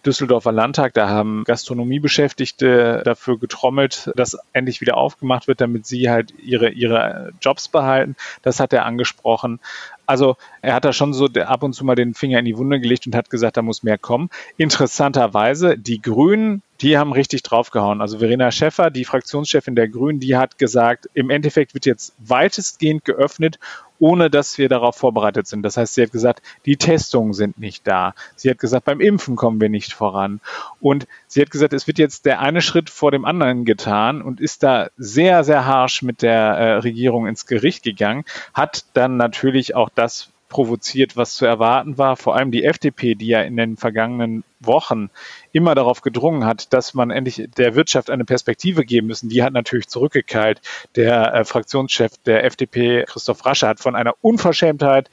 Düsseldorfer 0.06 0.51
Landtag. 0.51 0.94
Da 0.94 1.10
haben 1.10 1.44
Gastronomiebeschäftigte 1.46 3.01
dafür 3.04 3.40
getrommelt, 3.40 4.12
dass 4.16 4.38
endlich 4.54 4.81
wieder 4.81 4.98
aufgemacht 4.98 5.48
wird, 5.48 5.62
damit 5.62 5.86
sie 5.86 6.10
halt 6.10 6.34
ihre, 6.40 6.69
ihre 6.69 7.31
Jobs 7.42 7.68
behalten. 7.68 8.16
Das 8.44 8.60
hat 8.60 8.72
er 8.72 8.86
angesprochen. 8.86 9.60
Also 10.09 10.38
er 10.63 10.73
hat 10.73 10.85
da 10.85 10.91
schon 10.91 11.13
so 11.13 11.27
ab 11.27 11.61
und 11.61 11.73
zu 11.73 11.85
mal 11.85 11.94
den 11.94 12.15
Finger 12.15 12.39
in 12.39 12.45
die 12.45 12.57
Wunde 12.57 12.79
gelegt 12.79 13.06
und 13.06 13.15
hat 13.15 13.29
gesagt, 13.29 13.57
da 13.57 13.61
muss 13.61 13.83
mehr 13.83 14.00
kommen. 14.00 14.31
Interessanterweise, 14.57 15.77
die 15.77 16.01
Grünen, 16.01 16.63
die 16.81 16.97
haben 16.97 17.13
richtig 17.13 17.44
draufgehauen. 17.44 18.01
Also 18.01 18.17
Verena 18.17 18.50
Schäffer, 18.50 18.89
die 18.89 19.06
Fraktionschefin 19.06 19.75
der 19.75 19.88
Grünen, 19.88 20.19
die 20.19 20.35
hat 20.35 20.57
gesagt, 20.57 21.07
im 21.13 21.29
Endeffekt 21.29 21.75
wird 21.75 21.85
jetzt 21.85 22.15
weitestgehend 22.17 23.06
geöffnet 23.06 23.59
ohne 24.00 24.29
dass 24.29 24.57
wir 24.57 24.69
darauf 24.69 24.95
vorbereitet 24.95 25.48
sind. 25.48 25.62
Das 25.63 25.77
heißt, 25.77 25.93
sie 25.93 26.03
hat 26.03 26.12
gesagt, 26.12 26.41
die 26.65 26.77
Testungen 26.77 27.34
sind 27.34 27.60
nicht 27.60 27.86
da. 27.86 28.15
Sie 28.36 28.50
hat 28.50 28.57
gesagt, 28.57 28.86
beim 28.86 29.01
Impfen 29.01 29.36
kommen 29.36 29.62
wir 29.62 29.69
nicht 29.69 29.93
voran. 29.93 30.39
Und 30.79 31.05
sie 31.27 31.41
hat 31.41 31.51
gesagt, 31.51 31.74
es 31.74 31.86
wird 31.86 32.00
jetzt 32.00 32.25
der 32.25 32.39
eine 32.39 32.62
Schritt 32.62 32.89
vor 32.89 33.12
dem 33.12 33.25
anderen 33.25 33.65
getan 33.65 34.22
und 34.22 34.39
ist 34.39 34.63
da 34.63 34.89
sehr, 34.98 35.43
sehr 35.43 35.65
harsch 35.65 36.01
mit 36.01 36.22
der 36.22 36.39
äh, 36.39 36.74
Regierung 36.77 37.27
ins 37.27 37.45
Gericht 37.45 37.84
gegangen, 37.84 38.24
hat 38.53 38.86
dann 38.93 39.17
natürlich 39.17 39.75
auch 39.75 39.89
das 40.00 40.32
provoziert, 40.48 41.15
was 41.15 41.36
zu 41.36 41.46
erwarten 41.46 41.98
war. 41.98 42.15
Vor 42.15 42.36
allem 42.36 42.51
die 42.51 42.63
FDP, 42.63 43.15
die 43.15 43.27
ja 43.27 43.41
in 43.41 43.58
den 43.58 43.77
vergangenen 43.77 44.44
Wochen 44.60 45.10
immer 45.51 45.75
darauf 45.75 46.01
gedrungen 46.01 46.46
hat, 46.46 46.74
dass 46.74 46.94
man 46.94 47.12
endlich 47.12 47.50
der 47.58 47.75
Wirtschaft 47.75 48.10
eine 48.10 48.25
Perspektive 48.25 48.86
geben 48.86 49.08
müssen, 49.08 49.30
die 49.30 49.44
hat 49.44 49.54
natürlich 49.54 49.88
zurückgekeilt. 49.88 50.62
Der 50.96 51.34
äh, 51.34 51.46
Fraktionschef 51.46 52.18
der 52.25 52.44
FDP, 52.44 53.06
Christoph 53.08 53.46
Rasche, 53.46 53.68
hat 53.68 53.80
von 53.80 53.96
einer 53.96 54.13
Unverschämtheit 54.22 55.10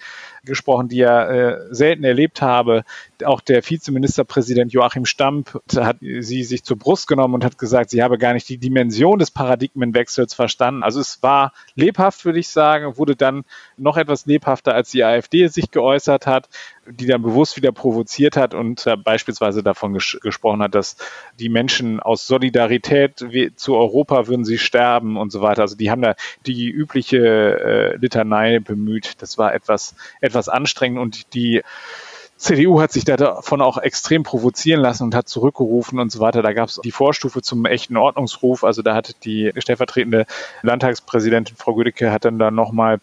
gesprochen, 0.46 0.88
die 0.88 1.00
er 1.00 1.30
äh, 1.30 1.74
selten 1.74 2.04
erlebt 2.04 2.40
habe. 2.40 2.84
Auch 3.24 3.40
der 3.40 3.68
Vizeministerpräsident 3.68 4.72
Joachim 4.72 5.04
Stamp 5.04 5.60
hat 5.76 5.98
sie 6.00 6.44
sich 6.44 6.64
zur 6.64 6.78
Brust 6.78 7.08
genommen 7.08 7.34
und 7.34 7.44
hat 7.44 7.58
gesagt, 7.58 7.90
sie 7.90 8.02
habe 8.02 8.16
gar 8.16 8.32
nicht 8.32 8.48
die 8.48 8.58
Dimension 8.58 9.18
des 9.18 9.30
Paradigmenwechsels 9.30 10.32
verstanden. 10.32 10.82
Also 10.82 11.00
es 11.00 11.22
war 11.22 11.52
lebhaft, 11.74 12.24
würde 12.24 12.38
ich 12.38 12.48
sagen, 12.48 12.96
wurde 12.96 13.16
dann 13.16 13.44
noch 13.76 13.96
etwas 13.96 14.26
lebhafter, 14.26 14.74
als 14.74 14.90
die 14.90 15.04
AfD 15.04 15.48
sich 15.48 15.70
geäußert 15.70 16.26
hat, 16.26 16.48
die 16.88 17.06
dann 17.06 17.22
bewusst 17.22 17.56
wieder 17.56 17.72
provoziert 17.72 18.36
hat 18.36 18.54
und 18.54 18.86
äh, 18.86 18.96
beispielsweise 18.96 19.62
davon 19.62 19.94
ges 19.94 20.18
gesprochen 20.22 20.62
hat, 20.62 20.74
dass 20.74 20.96
die 21.38 21.48
Menschen 21.48 22.00
aus 22.00 22.26
Solidarität 22.26 23.24
zu 23.56 23.76
Europa 23.76 24.26
würden 24.26 24.44
sie 24.44 24.58
sterben 24.58 25.16
und 25.16 25.32
so 25.32 25.40
weiter. 25.40 25.62
Also 25.62 25.76
die 25.76 25.90
haben 25.90 26.02
da 26.02 26.14
die 26.46 26.68
übliche 26.68 27.18
äh, 27.18 27.96
Litanei 27.96 28.58
bemüht. 28.58 29.22
Das 29.22 29.38
war 29.38 29.54
etwas, 29.54 29.94
etwas 30.20 30.48
anstrengend 30.48 31.00
und 31.00 31.34
die 31.34 31.62
CDU 32.36 32.80
hat 32.80 32.92
sich 32.92 33.04
davon 33.04 33.62
auch 33.62 33.78
extrem 33.78 34.22
provozieren 34.22 34.80
lassen 34.80 35.04
und 35.04 35.14
hat 35.14 35.28
zurückgerufen 35.28 35.98
und 35.98 36.12
so 36.12 36.20
weiter. 36.20 36.42
Da 36.42 36.52
gab 36.52 36.68
es 36.68 36.80
die 36.84 36.92
Vorstufe 36.92 37.40
zum 37.40 37.64
echten 37.64 37.96
Ordnungsruf. 37.96 38.62
Also 38.62 38.82
da 38.82 38.94
hat 38.94 39.24
die 39.24 39.52
stellvertretende 39.56 40.26
Landtagspräsidentin 40.62 41.56
Frau 41.56 41.74
Gödecke 41.74 42.12
hat 42.12 42.26
dann 42.26 42.38
da 42.38 42.50
nochmal 42.50 43.00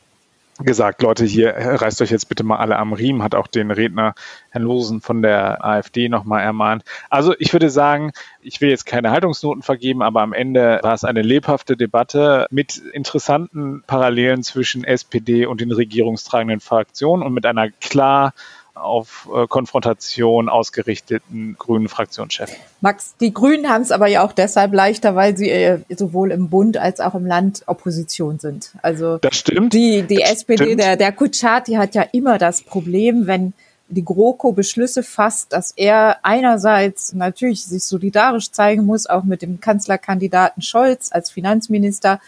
gesagt, 0.60 1.02
Leute, 1.02 1.26
hier 1.26 1.54
reißt 1.56 2.02
euch 2.02 2.12
jetzt 2.12 2.30
bitte 2.30 2.44
mal 2.44 2.58
alle 2.58 2.78
am 2.78 2.94
Riemen, 2.94 3.24
hat 3.24 3.36
auch 3.36 3.48
den 3.48 3.72
Redner 3.72 4.14
Herrn 4.50 4.64
Losen 4.64 5.02
von 5.02 5.22
der 5.22 5.66
AfD 5.66 6.10
nochmal 6.10 6.44
ermahnt. 6.44 6.84
Also 7.10 7.34
ich 7.40 7.54
würde 7.54 7.70
sagen, 7.70 8.12
ich 8.42 8.62
will 8.62 8.70
jetzt 8.70 8.86
keine 8.86 9.12
Haltungsnoten 9.12 9.64
vergeben, 9.64 10.04
aber 10.04 10.22
am 10.22 10.34
Ende 10.34 10.80
war 10.84 10.94
es 10.94 11.04
eine 11.04 11.22
lebhafte 11.22 11.76
Debatte 11.76 12.48
mit 12.52 12.78
interessanten 12.78 13.84
Parallelen 13.88 14.44
zwischen 14.44 14.84
SPD 14.84 15.46
und 15.46 15.62
den 15.62 15.72
regierungstragenden 15.72 16.60
Fraktionen 16.60 17.26
und 17.26 17.34
mit 17.34 17.46
einer 17.46 17.70
klar 17.70 18.34
auf 18.76 19.30
äh, 19.34 19.48
Konfrontation 19.48 20.50
ausgerichteten 20.50 21.56
grünen 21.58 21.88
Fraktionschef. 21.90 22.52
Max, 22.82 23.16
die 23.20 23.34
Grünen 23.34 23.70
haben 23.70 23.84
es 23.84 23.92
aber 23.92 24.08
ja 24.08 24.26
auch 24.26 24.34
deshalb 24.34 24.74
leichter, 24.74 25.16
weil 25.16 25.38
sie 25.38 25.50
äh, 25.50 25.80
sowohl 25.96 26.32
im 26.32 26.50
Bund 26.50 26.78
als 26.78 27.00
auch 27.00 27.16
im 27.16 27.26
Land 27.26 27.64
Opposition 27.68 28.40
sind. 28.40 28.72
Also 28.82 29.18
das 29.20 29.36
stimmt. 29.36 29.74
Die, 29.74 30.04
die 30.04 30.16
das 30.16 30.32
SPD, 30.32 30.64
stimmt. 30.64 30.82
der, 30.82 30.98
der 30.98 31.12
Kutschaty 31.12 31.74
hat 31.74 31.96
ja 31.96 32.04
immer 32.12 32.38
das 32.38 32.64
Problem, 32.64 33.28
wenn 33.28 33.54
die 33.90 34.04
GroKo 34.04 34.54
Beschlüsse 34.54 35.04
fasst, 35.04 35.54
dass 35.54 35.72
er 35.72 36.18
einerseits 36.24 37.14
natürlich 37.14 37.66
sich 37.66 37.84
solidarisch 37.84 38.52
zeigen 38.52 38.86
muss, 38.86 39.08
auch 39.08 39.24
mit 39.24 39.42
dem 39.42 39.60
Kanzlerkandidaten 39.60 40.62
Scholz 40.64 41.12
als 41.12 41.30
Finanzminister, 41.30 42.20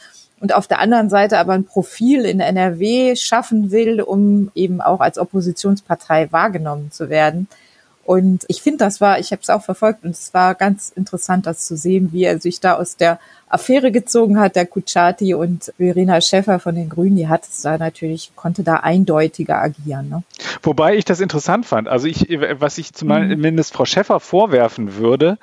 und 0.46 0.54
auf 0.54 0.68
der 0.68 0.78
anderen 0.78 1.10
Seite 1.10 1.40
aber 1.40 1.54
ein 1.54 1.66
Profil 1.66 2.24
in 2.24 2.40
NRW 2.40 3.16
schaffen 3.16 3.72
will, 3.72 4.00
um 4.00 4.52
eben 4.54 4.80
auch 4.80 5.00
als 5.00 5.18
Oppositionspartei 5.18 6.32
wahrgenommen 6.32 6.92
zu 6.92 7.10
werden. 7.10 7.48
Und 8.04 8.46
ich 8.48 8.62
finde, 8.62 8.78
das 8.86 9.02
war, 9.02 9.18
ich 9.18 9.32
habe 9.32 9.42
es 9.42 9.50
auch 9.50 9.64
verfolgt 9.64 10.04
und 10.04 10.12
es 10.12 10.36
war 10.36 10.54
ganz 10.54 10.94
interessant, 10.96 11.48
das 11.48 11.66
zu 11.66 11.76
sehen, 11.76 12.10
wie 12.12 12.26
er 12.26 12.40
sich 12.40 12.60
da 12.60 12.76
aus 12.76 12.96
der 12.96 13.20
Affäre 13.50 13.92
gezogen 13.92 14.40
hat, 14.40 14.56
der 14.56 14.68
Kutschaty 14.68 15.34
und 15.34 15.74
Verena 15.80 16.22
Schäffer 16.22 16.60
von 16.60 16.76
den 16.76 16.90
Grünen, 16.90 17.16
die 17.16 17.28
hat 17.28 17.46
es 17.46 17.64
da 17.64 17.80
natürlich, 17.80 18.34
konnte 18.36 18.62
da 18.62 18.76
eindeutiger 18.76 19.60
agieren. 19.60 20.10
Ne? 20.10 20.24
Wobei 20.62 20.96
ich 20.96 21.06
das 21.06 21.22
interessant 21.22 21.66
fand. 21.66 21.88
Also 21.88 22.06
ich, 22.06 22.28
was 22.60 22.78
ich 22.78 22.94
zumindest 22.94 23.74
mhm. 23.74 23.78
Frau 23.78 23.86
Schäffer 23.86 24.20
vorwerfen 24.20 24.98
würde, 24.98 25.40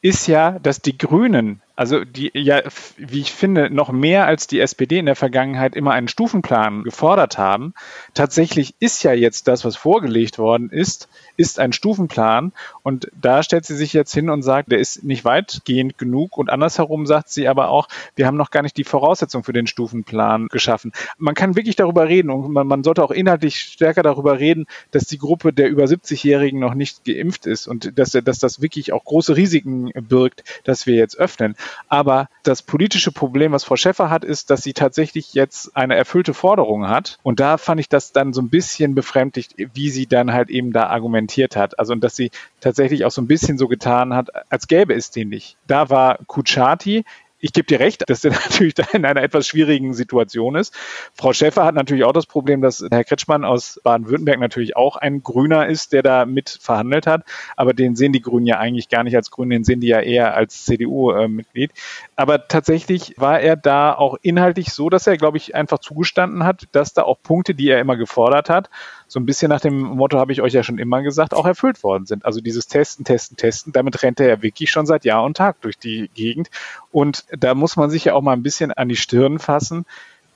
ist 0.00 0.28
ja, 0.28 0.60
dass 0.60 0.80
die 0.80 0.96
Grünen 0.96 1.60
also 1.76 2.04
die 2.04 2.30
ja, 2.34 2.62
wie 2.96 3.20
ich 3.20 3.32
finde, 3.32 3.68
noch 3.70 3.90
mehr 3.90 4.26
als 4.26 4.46
die 4.46 4.60
SPD 4.60 4.98
in 4.98 5.06
der 5.06 5.16
Vergangenheit 5.16 5.74
immer 5.74 5.92
einen 5.92 6.08
Stufenplan 6.08 6.84
gefordert 6.84 7.38
haben. 7.38 7.74
Tatsächlich 8.14 8.74
ist 8.78 9.02
ja 9.02 9.12
jetzt 9.12 9.48
das, 9.48 9.64
was 9.64 9.76
vorgelegt 9.76 10.38
worden 10.38 10.70
ist, 10.70 11.08
ist 11.36 11.58
ein 11.58 11.72
Stufenplan. 11.72 12.52
Und 12.82 13.10
da 13.20 13.42
stellt 13.42 13.64
sie 13.64 13.76
sich 13.76 13.92
jetzt 13.92 14.14
hin 14.14 14.30
und 14.30 14.42
sagt, 14.42 14.70
der 14.70 14.78
ist 14.78 15.02
nicht 15.02 15.24
weitgehend 15.24 15.98
genug. 15.98 16.36
Und 16.36 16.50
andersherum 16.50 17.06
sagt 17.06 17.30
sie 17.30 17.48
aber 17.48 17.70
auch, 17.70 17.88
wir 18.14 18.26
haben 18.26 18.36
noch 18.36 18.50
gar 18.50 18.62
nicht 18.62 18.76
die 18.76 18.84
Voraussetzung 18.84 19.42
für 19.42 19.52
den 19.52 19.66
Stufenplan 19.66 20.48
geschaffen. 20.48 20.92
Man 21.18 21.34
kann 21.34 21.56
wirklich 21.56 21.76
darüber 21.76 22.08
reden 22.08 22.30
und 22.30 22.52
man, 22.52 22.66
man 22.66 22.84
sollte 22.84 23.02
auch 23.02 23.10
inhaltlich 23.10 23.58
stärker 23.58 24.02
darüber 24.02 24.38
reden, 24.38 24.66
dass 24.92 25.06
die 25.06 25.18
Gruppe 25.18 25.52
der 25.52 25.68
über 25.68 25.84
70-Jährigen 25.84 26.60
noch 26.60 26.74
nicht 26.74 27.04
geimpft 27.04 27.46
ist 27.46 27.66
und 27.66 27.98
dass, 27.98 28.12
dass 28.12 28.38
das 28.38 28.62
wirklich 28.62 28.92
auch 28.92 29.04
große 29.04 29.36
Risiken 29.36 29.90
birgt, 30.08 30.44
dass 30.64 30.86
wir 30.86 30.94
jetzt 30.94 31.18
öffnen. 31.18 31.56
Aber 31.88 32.28
das 32.42 32.62
politische 32.62 33.12
Problem, 33.12 33.52
was 33.52 33.64
Frau 33.64 33.76
Schäffer 33.76 34.10
hat, 34.10 34.24
ist, 34.24 34.50
dass 34.50 34.62
sie 34.62 34.72
tatsächlich 34.72 35.34
jetzt 35.34 35.76
eine 35.76 35.96
erfüllte 35.96 36.34
Forderung 36.34 36.88
hat. 36.88 37.18
Und 37.22 37.40
da 37.40 37.58
fand 37.58 37.80
ich 37.80 37.88
das 37.88 38.12
dann 38.12 38.32
so 38.32 38.42
ein 38.42 38.50
bisschen 38.50 38.94
befremdlich, 38.94 39.48
wie 39.56 39.90
sie 39.90 40.06
dann 40.06 40.32
halt 40.32 40.50
eben 40.50 40.72
da 40.72 40.88
argumentiert 40.88 41.56
hat. 41.56 41.78
Also, 41.78 41.92
und 41.92 42.02
dass 42.02 42.16
sie 42.16 42.30
tatsächlich 42.60 43.04
auch 43.04 43.10
so 43.10 43.22
ein 43.22 43.26
bisschen 43.26 43.58
so 43.58 43.68
getan 43.68 44.14
hat, 44.14 44.30
als 44.50 44.66
gäbe 44.66 44.94
es 44.94 45.10
den 45.10 45.28
nicht. 45.28 45.56
Da 45.66 45.90
war 45.90 46.18
Kuchati, 46.26 47.04
ich 47.44 47.52
gebe 47.52 47.66
dir 47.66 47.78
recht, 47.78 48.08
dass 48.08 48.24
er 48.24 48.30
natürlich 48.48 48.72
da 48.72 48.84
in 48.94 49.04
einer 49.04 49.22
etwas 49.22 49.46
schwierigen 49.46 49.92
Situation 49.92 50.56
ist. 50.56 50.74
Frau 51.12 51.34
Schäfer 51.34 51.64
hat 51.66 51.74
natürlich 51.74 52.04
auch 52.04 52.14
das 52.14 52.24
Problem, 52.24 52.62
dass 52.62 52.82
Herr 52.90 53.04
Kretschmann 53.04 53.44
aus 53.44 53.78
Baden-Württemberg 53.84 54.40
natürlich 54.40 54.76
auch 54.76 54.96
ein 54.96 55.22
Grüner 55.22 55.66
ist, 55.66 55.92
der 55.92 56.02
da 56.02 56.24
mit 56.24 56.48
verhandelt 56.48 57.06
hat. 57.06 57.24
Aber 57.54 57.74
den 57.74 57.96
sehen 57.96 58.14
die 58.14 58.22
Grünen 58.22 58.46
ja 58.46 58.58
eigentlich 58.58 58.88
gar 58.88 59.04
nicht 59.04 59.14
als 59.14 59.30
Grünen, 59.30 59.50
den 59.50 59.64
sehen 59.64 59.80
die 59.80 59.88
ja 59.88 60.00
eher 60.00 60.34
als 60.34 60.64
CDU-Mitglied. 60.64 61.72
Aber 62.16 62.48
tatsächlich 62.48 63.14
war 63.18 63.40
er 63.40 63.56
da 63.56 63.92
auch 63.92 64.16
inhaltlich 64.22 64.72
so, 64.72 64.88
dass 64.88 65.06
er, 65.06 65.18
glaube 65.18 65.36
ich, 65.36 65.54
einfach 65.54 65.80
zugestanden 65.80 66.44
hat, 66.44 66.64
dass 66.72 66.94
da 66.94 67.02
auch 67.02 67.18
Punkte, 67.22 67.54
die 67.54 67.68
er 67.68 67.78
immer 67.78 67.96
gefordert 67.96 68.48
hat, 68.48 68.70
so 69.06 69.20
ein 69.20 69.26
bisschen 69.26 69.48
nach 69.48 69.60
dem 69.60 69.80
Motto 69.80 70.18
habe 70.18 70.32
ich 70.32 70.42
euch 70.42 70.52
ja 70.52 70.62
schon 70.62 70.78
immer 70.78 71.02
gesagt, 71.02 71.34
auch 71.34 71.46
erfüllt 71.46 71.82
worden 71.82 72.06
sind. 72.06 72.24
Also 72.24 72.40
dieses 72.40 72.66
Testen, 72.66 73.04
Testen, 73.04 73.36
Testen, 73.36 73.72
damit 73.72 74.02
rennt 74.02 74.20
er 74.20 74.28
ja 74.28 74.42
wirklich 74.42 74.70
schon 74.70 74.86
seit 74.86 75.04
Jahr 75.04 75.24
und 75.24 75.36
Tag 75.36 75.60
durch 75.60 75.78
die 75.78 76.10
Gegend. 76.14 76.50
Und 76.90 77.24
da 77.30 77.54
muss 77.54 77.76
man 77.76 77.90
sich 77.90 78.06
ja 78.06 78.14
auch 78.14 78.22
mal 78.22 78.32
ein 78.32 78.42
bisschen 78.42 78.72
an 78.72 78.88
die 78.88 78.96
Stirn 78.96 79.38
fassen, 79.38 79.86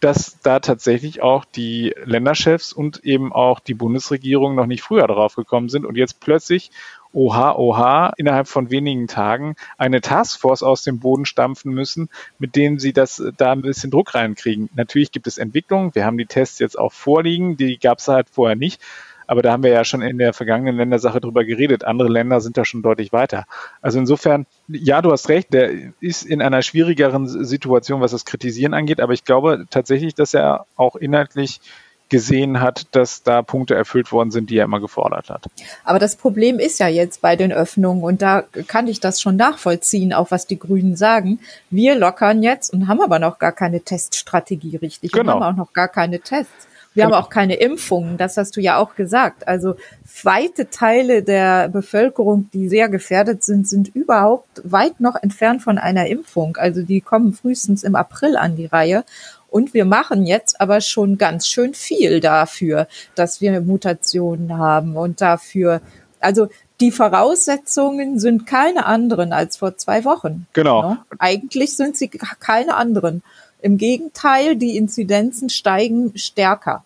dass 0.00 0.38
da 0.42 0.60
tatsächlich 0.60 1.22
auch 1.22 1.44
die 1.44 1.94
Länderchefs 2.04 2.72
und 2.72 3.04
eben 3.04 3.32
auch 3.32 3.58
die 3.60 3.75
Bundesregierung 3.75 4.54
noch 4.54 4.66
nicht 4.66 4.82
früher 4.82 5.06
drauf 5.06 5.34
gekommen 5.34 5.68
sind 5.68 5.84
und 5.84 5.96
jetzt 5.96 6.20
plötzlich 6.20 6.70
oha, 7.12 7.54
oha, 7.56 8.12
innerhalb 8.16 8.48
von 8.48 8.70
wenigen 8.70 9.06
Tagen 9.06 9.56
eine 9.76 10.00
Taskforce 10.00 10.62
aus 10.62 10.82
dem 10.82 11.00
Boden 11.00 11.24
stampfen 11.24 11.72
müssen, 11.72 12.08
mit 12.38 12.56
denen 12.56 12.78
sie 12.78 12.92
das 12.92 13.18
äh, 13.18 13.32
da 13.36 13.52
ein 13.52 13.62
bisschen 13.62 13.90
Druck 13.90 14.14
reinkriegen. 14.14 14.68
Natürlich 14.74 15.12
gibt 15.12 15.26
es 15.26 15.38
Entwicklungen. 15.38 15.94
Wir 15.94 16.04
haben 16.04 16.18
die 16.18 16.26
Tests 16.26 16.58
jetzt 16.58 16.78
auch 16.78 16.92
vorliegen. 16.92 17.56
Die 17.56 17.78
gab 17.78 17.98
es 17.98 18.08
halt 18.08 18.28
vorher 18.30 18.56
nicht. 18.56 18.80
Aber 19.28 19.42
da 19.42 19.52
haben 19.52 19.62
wir 19.62 19.70
ja 19.70 19.84
schon 19.84 20.00
in 20.00 20.16
der 20.16 20.32
vergangenen 20.32 20.76
Ländersache 20.76 21.20
drüber 21.20 21.44
geredet. 21.44 21.84
Andere 21.84 22.08
Länder 22.08 22.40
sind 22.40 22.56
da 22.56 22.64
schon 22.64 22.80
deutlich 22.80 23.12
weiter. 23.12 23.44
Also 23.82 23.98
insofern, 23.98 24.46
ja, 24.68 25.02
du 25.02 25.12
hast 25.12 25.28
recht, 25.28 25.52
der 25.52 25.70
ist 26.00 26.24
in 26.24 26.40
einer 26.40 26.62
schwierigeren 26.62 27.28
Situation, 27.44 28.00
was 28.00 28.12
das 28.12 28.24
Kritisieren 28.24 28.72
angeht. 28.72 29.00
Aber 29.00 29.12
ich 29.12 29.24
glaube 29.24 29.66
tatsächlich, 29.68 30.14
dass 30.14 30.32
er 30.32 30.64
auch 30.76 30.96
inhaltlich 30.96 31.60
gesehen 32.08 32.60
hat, 32.60 32.86
dass 32.92 33.22
da 33.22 33.42
Punkte 33.42 33.74
erfüllt 33.74 34.12
worden 34.12 34.30
sind, 34.30 34.50
die 34.50 34.58
er 34.58 34.64
immer 34.64 34.80
gefordert 34.80 35.30
hat. 35.30 35.46
Aber 35.84 35.98
das 35.98 36.16
Problem 36.16 36.58
ist 36.58 36.80
ja 36.80 36.88
jetzt 36.88 37.20
bei 37.20 37.36
den 37.36 37.52
Öffnungen 37.52 38.02
und 38.02 38.22
da 38.22 38.44
kann 38.66 38.86
ich 38.86 39.00
das 39.00 39.20
schon 39.20 39.36
nachvollziehen, 39.36 40.12
auch 40.12 40.30
was 40.30 40.46
die 40.46 40.58
Grünen 40.58 40.96
sagen. 40.96 41.40
Wir 41.70 41.94
lockern 41.94 42.42
jetzt 42.42 42.72
und 42.72 42.88
haben 42.88 43.00
aber 43.00 43.18
noch 43.18 43.38
gar 43.38 43.52
keine 43.52 43.80
Teststrategie 43.80 44.76
richtig 44.76 45.12
genau. 45.12 45.36
und 45.36 45.44
haben 45.44 45.54
auch 45.54 45.56
noch 45.58 45.72
gar 45.72 45.88
keine 45.88 46.20
Tests. 46.20 46.68
Wir 46.94 47.04
genau. 47.04 47.16
haben 47.16 47.24
auch 47.24 47.30
keine 47.30 47.54
Impfungen, 47.54 48.16
das 48.16 48.36
hast 48.36 48.56
du 48.56 48.60
ja 48.60 48.76
auch 48.76 48.96
gesagt. 48.96 49.46
Also 49.46 49.76
weite 50.24 50.70
Teile 50.70 51.22
der 51.22 51.68
Bevölkerung, 51.68 52.48
die 52.52 52.68
sehr 52.68 52.88
gefährdet 52.88 53.44
sind, 53.44 53.68
sind 53.68 53.94
überhaupt 53.94 54.62
weit 54.64 54.98
noch 54.98 55.14
entfernt 55.14 55.62
von 55.62 55.78
einer 55.78 56.06
Impfung. 56.06 56.56
Also 56.56 56.82
die 56.82 57.00
kommen 57.00 57.34
frühestens 57.34 57.84
im 57.84 57.94
April 57.94 58.36
an 58.36 58.56
die 58.56 58.66
Reihe. 58.66 59.04
Und 59.50 59.74
wir 59.74 59.84
machen 59.84 60.26
jetzt 60.26 60.60
aber 60.60 60.80
schon 60.80 61.16
ganz 61.18 61.46
schön 61.46 61.74
viel 61.74 62.20
dafür, 62.20 62.86
dass 63.14 63.40
wir 63.40 63.60
Mutationen 63.60 64.58
haben 64.58 64.96
und 64.96 65.20
dafür, 65.20 65.80
also 66.20 66.48
die 66.80 66.92
Voraussetzungen 66.92 68.18
sind 68.18 68.46
keine 68.46 68.86
anderen 68.86 69.32
als 69.32 69.56
vor 69.56 69.76
zwei 69.76 70.04
Wochen. 70.04 70.46
Genau. 70.52 70.90
Ne? 70.90 70.98
Eigentlich 71.18 71.76
sind 71.76 71.96
sie 71.96 72.08
keine 72.08 72.76
anderen. 72.76 73.22
Im 73.60 73.78
Gegenteil, 73.78 74.54
die 74.54 74.76
Inzidenzen 74.76 75.50
steigen 75.50 76.16
stärker. 76.16 76.84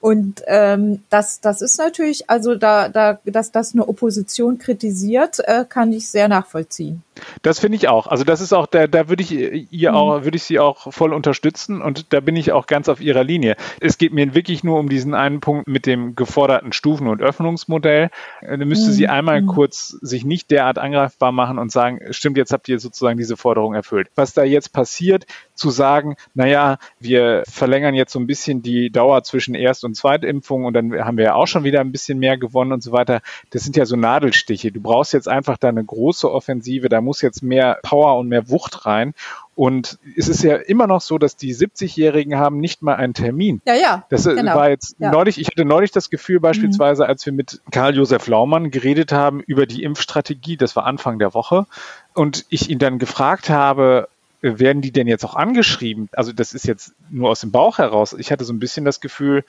Und 0.00 0.42
ähm, 0.48 1.02
das, 1.08 1.40
das 1.40 1.62
ist 1.62 1.78
natürlich, 1.78 2.28
also 2.28 2.56
da, 2.56 2.90
da, 2.90 3.18
dass 3.24 3.52
das 3.52 3.72
eine 3.72 3.88
Opposition 3.88 4.58
kritisiert, 4.58 5.38
äh, 5.40 5.64
kann 5.66 5.94
ich 5.94 6.10
sehr 6.10 6.28
nachvollziehen. 6.28 7.02
Das 7.42 7.60
finde 7.60 7.76
ich 7.76 7.88
auch. 7.88 8.06
Also 8.06 8.24
das 8.24 8.40
ist 8.40 8.52
auch, 8.52 8.66
da, 8.66 8.86
da 8.86 9.08
würde 9.08 9.22
ich 9.22 9.32
ihr 9.72 9.90
mhm. 9.90 9.96
auch, 9.96 10.24
würde 10.24 10.36
ich 10.36 10.44
sie 10.44 10.58
auch 10.58 10.92
voll 10.92 11.12
unterstützen 11.12 11.82
und 11.82 12.12
da 12.12 12.20
bin 12.20 12.36
ich 12.36 12.52
auch 12.52 12.66
ganz 12.66 12.88
auf 12.88 13.00
ihrer 13.00 13.24
Linie. 13.24 13.56
Es 13.80 13.98
geht 13.98 14.12
mir 14.12 14.34
wirklich 14.34 14.64
nur 14.64 14.78
um 14.78 14.88
diesen 14.88 15.14
einen 15.14 15.40
Punkt 15.40 15.68
mit 15.68 15.86
dem 15.86 16.14
geforderten 16.14 16.72
Stufen- 16.72 17.08
und 17.08 17.22
Öffnungsmodell. 17.22 18.10
Da 18.42 18.56
müsste 18.56 18.88
mhm. 18.90 18.94
sie 18.94 19.08
einmal 19.08 19.42
mhm. 19.42 19.46
kurz 19.46 19.88
sich 19.88 20.24
nicht 20.24 20.50
derart 20.50 20.78
angreifbar 20.78 21.32
machen 21.32 21.58
und 21.58 21.70
sagen, 21.70 22.00
stimmt, 22.10 22.36
jetzt 22.36 22.52
habt 22.52 22.68
ihr 22.68 22.78
sozusagen 22.78 23.18
diese 23.18 23.36
Forderung 23.36 23.74
erfüllt. 23.74 24.08
Was 24.14 24.32
da 24.32 24.44
jetzt 24.44 24.72
passiert, 24.72 25.26
zu 25.54 25.70
sagen, 25.70 26.16
naja, 26.34 26.78
wir 26.98 27.44
verlängern 27.48 27.94
jetzt 27.94 28.12
so 28.12 28.18
ein 28.18 28.26
bisschen 28.26 28.62
die 28.62 28.90
Dauer 28.90 29.22
zwischen 29.22 29.54
Erst- 29.54 29.84
und 29.84 29.94
Zweitimpfung 29.94 30.64
und 30.64 30.74
dann 30.74 30.92
haben 31.04 31.16
wir 31.16 31.24
ja 31.24 31.34
auch 31.34 31.46
schon 31.46 31.64
wieder 31.64 31.80
ein 31.80 31.92
bisschen 31.92 32.18
mehr 32.18 32.36
gewonnen 32.36 32.72
und 32.72 32.82
so 32.82 32.92
weiter. 32.92 33.20
Das 33.50 33.62
sind 33.62 33.76
ja 33.76 33.86
so 33.86 33.96
Nadelstiche. 33.96 34.72
Du 34.72 34.80
brauchst 34.80 35.12
jetzt 35.12 35.28
einfach 35.28 35.56
da 35.56 35.68
eine 35.68 35.84
große 35.84 36.30
Offensive, 36.30 36.88
da 36.88 37.00
muss 37.04 37.22
jetzt 37.22 37.42
mehr 37.42 37.78
Power 37.82 38.18
und 38.18 38.28
mehr 38.28 38.48
Wucht 38.48 38.86
rein. 38.86 39.14
Und 39.56 39.98
es 40.16 40.28
ist 40.28 40.42
ja 40.42 40.56
immer 40.56 40.88
noch 40.88 41.00
so, 41.00 41.16
dass 41.16 41.36
die 41.36 41.54
70-Jährigen 41.54 42.36
haben 42.36 42.58
nicht 42.58 42.82
mal 42.82 42.96
einen 42.96 43.14
Termin. 43.14 43.60
Ja, 43.64 43.74
ja. 43.74 44.04
Das 44.08 44.26
äh, 44.26 44.34
genau. 44.34 44.56
war 44.56 44.70
jetzt 44.70 44.96
ja. 44.98 45.12
neulich, 45.12 45.38
ich 45.38 45.46
hatte 45.46 45.64
neulich 45.64 45.92
das 45.92 46.10
Gefühl 46.10 46.40
beispielsweise, 46.40 47.04
mhm. 47.04 47.08
als 47.08 47.24
wir 47.24 47.32
mit 47.32 47.60
Karl-Josef 47.70 48.26
Laumann 48.26 48.72
geredet 48.72 49.12
haben 49.12 49.40
über 49.40 49.66
die 49.66 49.84
Impfstrategie, 49.84 50.56
das 50.56 50.74
war 50.74 50.86
Anfang 50.86 51.20
der 51.20 51.34
Woche, 51.34 51.66
und 52.14 52.46
ich 52.48 52.68
ihn 52.68 52.80
dann 52.80 52.98
gefragt 52.98 53.48
habe, 53.48 54.08
werden 54.40 54.82
die 54.82 54.92
denn 54.92 55.06
jetzt 55.06 55.24
auch 55.24 55.36
angeschrieben? 55.36 56.08
Also 56.12 56.32
das 56.32 56.52
ist 56.52 56.66
jetzt 56.66 56.92
nur 57.08 57.30
aus 57.30 57.40
dem 57.40 57.50
Bauch 57.50 57.78
heraus. 57.78 58.12
Ich 58.12 58.30
hatte 58.30 58.44
so 58.44 58.52
ein 58.52 58.58
bisschen 58.58 58.84
das 58.84 59.00
Gefühl, 59.00 59.44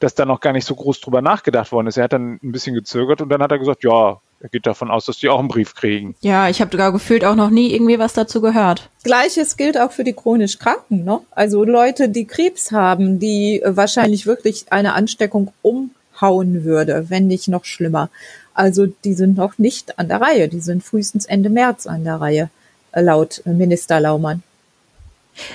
dass 0.00 0.14
da 0.14 0.24
noch 0.24 0.40
gar 0.40 0.52
nicht 0.52 0.66
so 0.66 0.74
groß 0.74 1.00
drüber 1.00 1.22
nachgedacht 1.22 1.70
worden 1.70 1.86
ist. 1.86 1.96
Er 1.96 2.04
hat 2.04 2.12
dann 2.12 2.40
ein 2.42 2.52
bisschen 2.52 2.74
gezögert 2.74 3.20
und 3.20 3.28
dann 3.28 3.40
hat 3.42 3.52
er 3.52 3.58
gesagt, 3.58 3.84
ja, 3.84 4.20
geht 4.48 4.66
davon 4.66 4.90
aus, 4.90 5.06
dass 5.06 5.18
die 5.18 5.28
auch 5.28 5.38
einen 5.38 5.48
Brief 5.48 5.74
kriegen. 5.74 6.14
Ja, 6.20 6.48
ich 6.48 6.60
habe 6.60 6.70
sogar 6.72 6.92
gefühlt 6.92 7.24
auch 7.24 7.34
noch 7.34 7.50
nie 7.50 7.72
irgendwie 7.72 7.98
was 7.98 8.12
dazu 8.12 8.40
gehört. 8.40 8.88
Gleiches 9.04 9.56
gilt 9.56 9.78
auch 9.78 9.92
für 9.92 10.04
die 10.04 10.12
chronisch 10.12 10.58
Kranken. 10.58 11.04
Ne? 11.04 11.20
Also 11.30 11.64
Leute, 11.64 12.08
die 12.08 12.26
Krebs 12.26 12.72
haben, 12.72 13.18
die 13.18 13.62
wahrscheinlich 13.64 14.26
wirklich 14.26 14.66
eine 14.70 14.94
Ansteckung 14.94 15.52
umhauen 15.62 16.64
würde, 16.64 17.06
wenn 17.08 17.26
nicht 17.26 17.48
noch 17.48 17.64
schlimmer. 17.64 18.10
Also 18.54 18.86
die 18.86 19.14
sind 19.14 19.36
noch 19.36 19.58
nicht 19.58 19.98
an 19.98 20.08
der 20.08 20.20
Reihe. 20.20 20.48
Die 20.48 20.60
sind 20.60 20.82
frühestens 20.82 21.26
Ende 21.26 21.50
März 21.50 21.86
an 21.86 22.04
der 22.04 22.20
Reihe, 22.20 22.50
laut 22.94 23.42
Minister 23.44 24.00
Laumann. 24.00 24.42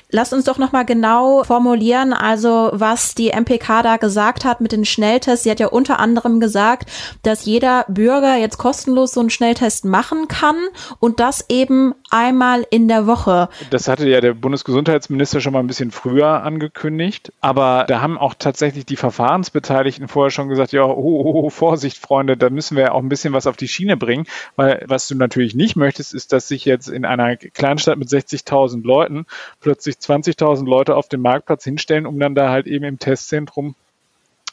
Lass 0.09 0.33
uns 0.33 0.45
doch 0.45 0.57
nochmal 0.57 0.85
genau 0.85 1.43
formulieren, 1.43 2.13
also 2.13 2.69
was 2.73 3.15
die 3.15 3.29
MPK 3.29 3.83
da 3.83 3.97
gesagt 3.97 4.45
hat 4.45 4.61
mit 4.61 4.71
den 4.71 4.85
Schnelltests. 4.85 5.43
Sie 5.43 5.51
hat 5.51 5.59
ja 5.59 5.67
unter 5.67 5.99
anderem 5.99 6.39
gesagt, 6.39 6.89
dass 7.23 7.45
jeder 7.45 7.85
Bürger 7.87 8.37
jetzt 8.37 8.57
kostenlos 8.57 9.13
so 9.13 9.19
einen 9.19 9.29
Schnelltest 9.29 9.85
machen 9.85 10.27
kann 10.27 10.55
und 10.99 11.19
das 11.19 11.45
eben 11.49 11.93
einmal 12.09 12.65
in 12.69 12.87
der 12.87 13.07
Woche. 13.07 13.49
Das 13.69 13.87
hatte 13.87 14.07
ja 14.09 14.21
der 14.21 14.33
Bundesgesundheitsminister 14.33 15.41
schon 15.41 15.53
mal 15.53 15.59
ein 15.59 15.67
bisschen 15.67 15.91
früher 15.91 16.43
angekündigt, 16.43 17.31
aber 17.41 17.85
da 17.87 18.01
haben 18.01 18.17
auch 18.17 18.33
tatsächlich 18.33 18.85
die 18.85 18.95
Verfahrensbeteiligten 18.95 20.07
vorher 20.07 20.31
schon 20.31 20.49
gesagt, 20.49 20.71
ja, 20.71 20.83
oh, 20.83 20.93
oh, 20.95 21.43
oh 21.43 21.49
Vorsicht, 21.49 21.97
Freunde, 21.97 22.37
da 22.37 22.49
müssen 22.49 22.77
wir 22.77 22.93
auch 22.93 23.01
ein 23.01 23.09
bisschen 23.09 23.33
was 23.33 23.47
auf 23.47 23.57
die 23.57 23.67
Schiene 23.67 23.97
bringen, 23.97 24.25
weil 24.55 24.83
was 24.87 25.07
du 25.07 25.15
natürlich 25.15 25.55
nicht 25.55 25.75
möchtest, 25.75 26.13
ist, 26.13 26.33
dass 26.33 26.47
sich 26.47 26.65
jetzt 26.65 26.87
in 26.87 27.05
einer 27.05 27.35
Kleinstadt 27.35 27.97
mit 27.97 28.09
60.000 28.09 28.83
Leuten 28.83 29.25
plötzlich 29.67 29.95
20.000 29.97 30.65
Leute 30.65 30.95
auf 30.95 31.09
dem 31.09 31.19
Marktplatz 31.19 31.65
hinstellen, 31.65 32.05
um 32.05 32.17
dann 32.17 32.35
da 32.35 32.49
halt 32.49 32.67
eben 32.67 32.85
im 32.85 32.99
Testzentrum 32.99 33.75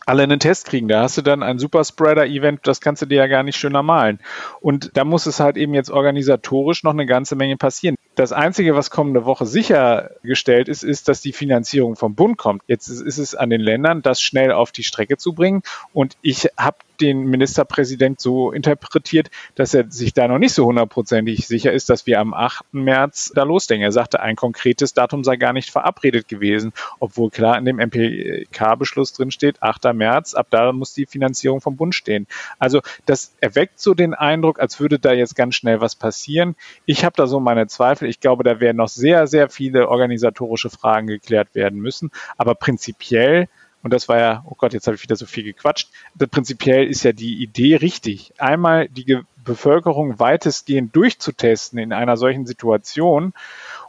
alle 0.06 0.25
einen 0.25 0.40
Test 0.40 0.66
kriegen. 0.66 0.88
Da 0.88 1.02
hast 1.02 1.16
du 1.16 1.23
dann 1.23 1.44
ein 1.44 1.61
Superspreader-Event, 1.61 2.66
das 2.66 2.80
kannst 2.80 3.02
du 3.02 3.06
dir 3.06 3.18
ja 3.18 3.26
gar 3.28 3.44
nicht 3.44 3.56
schöner 3.56 3.85
malen. 3.85 4.18
Und 4.61 4.90
da 4.97 5.04
muss 5.04 5.26
es 5.26 5.38
halt 5.38 5.56
eben 5.56 5.73
jetzt 5.73 5.88
organisatorisch 5.88 6.83
noch 6.83 6.90
eine 6.90 7.06
ganze 7.06 7.37
Menge 7.37 7.56
passieren. 7.56 7.94
Das 8.16 8.33
Einzige, 8.33 8.75
was 8.75 8.90
kommende 8.90 9.25
Woche 9.25 9.47
sichergestellt 9.47 10.68
ist, 10.68 10.83
ist, 10.83 11.06
dass 11.06 11.21
die 11.21 11.33
Finanzierung 11.33 11.94
vom 11.94 12.16
Bund 12.16 12.37
kommt. 12.37 12.62
Jetzt 12.66 12.88
ist 12.88 13.18
es 13.18 13.37
an 13.37 13.50
den 13.50 13.61
Ländern, 13.61 14.02
das 14.02 14.21
schnell 14.21 14.50
auf 14.50 14.73
die 14.73 14.83
Strecke 14.83 15.16
zu 15.16 15.33
bringen. 15.33 15.62
Und 15.92 16.16
ich 16.23 16.49
habe 16.56 16.78
den 17.01 17.25
Ministerpräsident 17.25 18.21
so 18.21 18.53
interpretiert, 18.53 19.31
dass 19.55 19.75
er 19.75 19.91
sich 19.91 20.15
da 20.15 20.29
noch 20.29 20.39
nicht 20.39 20.55
so 20.55 20.67
hundertprozentig 20.67 21.47
sicher 21.47 21.73
ist, 21.73 21.91
dass 21.91 22.07
wir 22.07 22.21
am 22.21 22.35
8. 22.35 22.73
März 22.73 23.33
da 23.35 23.43
losdenken. 23.43 23.85
Er 23.85 23.93
sagte, 23.93 24.21
ein 24.21 24.37
konkretes 24.37 24.95
Datum 24.95 25.25
sei 25.25 25.37
gar 25.37 25.53
nicht 25.53 25.71
verabredet 25.71 26.29
gewesen, 26.29 26.73
obwohl 27.01 27.31
klar 27.31 27.59
in 27.59 27.65
dem 27.65 27.79
MPK-Beschluss 27.79 29.13
drin 29.13 29.31
steht, 29.31 29.63
8. 29.63 29.93
März, 29.95 30.35
ab 30.35 30.49
da 30.51 30.73
muss 30.73 30.95
die 30.95 31.07
Finanzierung 31.07 31.61
vom 31.61 31.77
Bund 31.77 31.95
stehen. 31.95 32.27
Also 32.59 32.81
das 33.07 33.35
erweckt 33.41 33.81
so 33.81 33.95
den 33.95 34.15
Eindruck, 34.15 34.61
als 34.61 34.81
würde 34.81 34.99
da 34.99 35.13
jetzt 35.13 35.37
ganz 35.37 35.55
schnell 35.55 35.81
was 35.81 35.95
passieren. 35.95 36.57
Ich 36.87 37.05
habe 37.05 37.17
da 37.17 37.27
so 37.27 37.41
meine 37.41 37.67
Zweifel. 37.67 38.09
Ich 38.09 38.21
glaube, 38.21 38.45
da 38.45 38.61
werden 38.61 38.77
noch 38.77 38.89
sehr, 38.89 39.27
sehr 39.27 39.49
viele 39.49 39.89
organisatorische 39.89 40.71
Fragen 40.71 41.07
geklärt 41.07 41.55
werden 41.55 41.81
müssen. 41.81 42.11
Aber 42.37 42.55
prinzipiell 42.55 43.49
und 43.85 43.93
das 43.93 44.09
war 44.09 44.19
ja, 44.19 44.43
oh 44.47 44.55
Gott, 44.57 44.73
jetzt 44.73 44.87
habe 44.87 44.97
ich 44.97 45.03
wieder 45.03 45.14
so 45.14 45.26
viel 45.26 45.45
gequatscht. 45.45 45.91
Prinzipiell 46.31 46.87
ist 46.87 47.05
ja 47.05 47.12
die 47.12 47.43
Idee 47.43 47.76
richtig. 47.76 48.33
Einmal 48.38 48.88
die 48.88 49.21
Bevölkerung 49.45 50.19
weitestgehend 50.19 50.97
durchzutesten 50.97 51.79
in 51.79 51.93
einer 51.93 52.17
solchen 52.17 52.47
Situation 52.47 53.35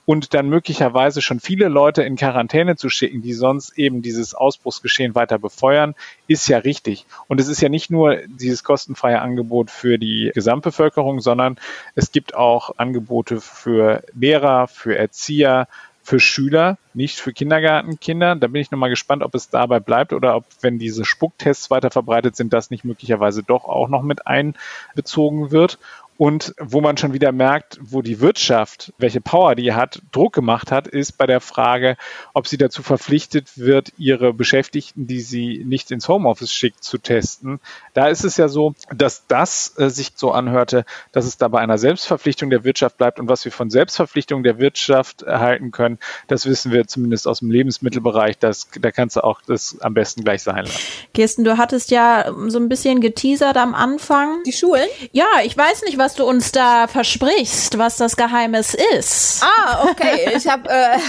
und 0.05 0.33
dann 0.33 0.49
möglicherweise 0.49 1.21
schon 1.21 1.39
viele 1.39 1.69
Leute 1.69 2.03
in 2.03 2.17
Quarantäne 2.17 2.75
zu 2.75 2.89
schicken, 2.89 3.21
die 3.21 3.31
sonst 3.31 3.77
eben 3.77 4.01
dieses 4.01 4.35
Ausbruchsgeschehen 4.35 5.15
weiter 5.15 5.39
befeuern, 5.39 5.95
ist 6.27 6.49
ja 6.49 6.57
richtig. 6.57 7.05
Und 7.27 7.39
es 7.39 7.47
ist 7.47 7.61
ja 7.61 7.69
nicht 7.69 7.89
nur 7.89 8.17
dieses 8.27 8.65
kostenfreie 8.65 9.21
Angebot 9.21 9.71
für 9.71 9.97
die 9.97 10.29
Gesamtbevölkerung, 10.35 11.21
sondern 11.21 11.57
es 11.95 12.11
gibt 12.11 12.35
auch 12.35 12.77
Angebote 12.77 13.39
für 13.39 14.03
Lehrer, 14.13 14.67
für 14.67 14.97
Erzieher, 14.97 15.69
für 16.05 16.19
Schüler, 16.19 16.77
nicht 16.93 17.19
für 17.19 17.33
Kindergartenkinder. 17.33 18.35
Da 18.35 18.45
bin 18.45 18.61
ich 18.61 18.69
nochmal 18.69 18.91
gespannt, 18.91 19.23
ob 19.23 19.33
es 19.33 19.49
dabei 19.49 19.79
bleibt 19.79 20.13
oder 20.13 20.35
ob, 20.35 20.45
wenn 20.61 20.77
diese 20.77 21.03
Spucktests 21.03 21.71
weiter 21.71 21.89
verbreitet 21.89 22.35
sind, 22.35 22.53
das 22.53 22.69
nicht 22.69 22.85
möglicherweise 22.85 23.41
doch 23.41 23.65
auch 23.65 23.89
noch 23.89 24.03
mit 24.03 24.27
einbezogen 24.27 25.49
wird 25.49 25.79
und 26.17 26.53
wo 26.59 26.79
man 26.81 26.97
schon 26.97 27.13
wieder 27.13 27.31
merkt, 27.31 27.77
wo 27.81 28.01
die 28.01 28.21
Wirtschaft, 28.21 28.93
welche 28.97 29.19
Power 29.19 29.55
die 29.55 29.73
hat, 29.73 30.01
Druck 30.11 30.33
gemacht 30.33 30.71
hat, 30.71 30.87
ist 30.87 31.17
bei 31.17 31.25
der 31.25 31.41
Frage, 31.41 31.97
ob 32.33 32.47
sie 32.47 32.57
dazu 32.57 32.83
verpflichtet 32.83 33.57
wird, 33.57 33.91
ihre 33.97 34.33
Beschäftigten, 34.33 35.07
die 35.07 35.19
sie 35.19 35.63
nicht 35.65 35.91
ins 35.91 36.07
Homeoffice 36.07 36.53
schickt, 36.53 36.83
zu 36.83 36.97
testen. 36.97 37.59
Da 37.93 38.07
ist 38.07 38.23
es 38.23 38.37
ja 38.37 38.47
so, 38.47 38.75
dass 38.95 39.27
das 39.27 39.77
äh, 39.77 39.89
sich 39.89 40.13
so 40.15 40.31
anhörte, 40.31 40.85
dass 41.11 41.25
es 41.25 41.37
da 41.37 41.49
bei 41.49 41.59
einer 41.59 41.77
Selbstverpflichtung 41.77 42.49
der 42.49 42.63
Wirtschaft 42.63 42.97
bleibt. 42.97 43.19
Und 43.19 43.27
was 43.27 43.43
wir 43.43 43.51
von 43.51 43.69
Selbstverpflichtung 43.69 44.43
der 44.43 44.57
Wirtschaft 44.57 45.23
erhalten 45.23 45.71
können, 45.71 45.99
das 46.27 46.45
wissen 46.45 46.71
wir 46.71 46.87
zumindest 46.87 47.27
aus 47.27 47.39
dem 47.39 47.51
Lebensmittelbereich. 47.51 48.37
Das, 48.37 48.69
da 48.79 48.91
kannst 48.91 49.17
du 49.17 49.23
auch 49.23 49.41
das 49.41 49.81
am 49.81 49.93
besten 49.93 50.23
gleich 50.23 50.43
sein 50.43 50.65
lassen. 50.65 50.79
Kirsten, 51.13 51.43
du 51.43 51.57
hattest 51.57 51.91
ja 51.91 52.33
so 52.47 52.57
ein 52.57 52.69
bisschen 52.69 53.01
geteasert 53.01 53.57
am 53.57 53.75
Anfang. 53.75 54.43
Die 54.45 54.53
Schulen? 54.53 54.87
Ja, 55.11 55.25
ich 55.43 55.57
weiß 55.57 55.83
nicht, 55.83 55.97
was 55.97 56.04
was 56.05 56.13
du 56.13 56.23
uns 56.23 56.51
da 56.51 56.85
versprichst, 56.85 57.79
was 57.79 57.97
das 57.97 58.15
Geheimnis 58.15 58.75
ist. 58.95 59.41
Ah, 59.41 59.87
okay. 59.89 60.33
Ich 60.35 60.47
habe. 60.47 60.69
Äh, 60.69 60.99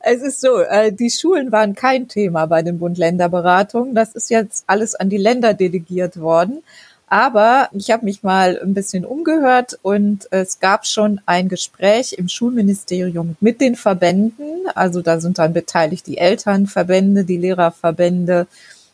es 0.00 0.20
ist 0.20 0.42
so, 0.42 0.58
äh, 0.58 0.92
die 0.92 1.08
Schulen 1.08 1.50
waren 1.50 1.74
kein 1.74 2.06
Thema 2.06 2.44
bei 2.44 2.60
den 2.60 2.78
Bund-Länder-Beratungen. 2.78 3.94
Das 3.94 4.14
ist 4.14 4.28
jetzt 4.28 4.64
alles 4.66 4.94
an 4.94 5.08
die 5.08 5.16
Länder 5.16 5.54
delegiert 5.54 6.20
worden. 6.20 6.62
Aber 7.06 7.70
ich 7.72 7.90
habe 7.90 8.04
mich 8.04 8.22
mal 8.22 8.60
ein 8.62 8.74
bisschen 8.74 9.06
umgehört 9.06 9.78
und 9.80 10.28
es 10.30 10.60
gab 10.60 10.86
schon 10.86 11.22
ein 11.24 11.48
Gespräch 11.48 12.12
im 12.12 12.28
Schulministerium 12.28 13.36
mit 13.40 13.62
den 13.62 13.74
Verbänden. 13.74 14.66
Also 14.74 15.00
da 15.00 15.18
sind 15.18 15.38
dann 15.38 15.54
beteiligt 15.54 16.06
die 16.06 16.18
Elternverbände, 16.18 17.24
die 17.24 17.38
Lehrerverbände, 17.38 18.46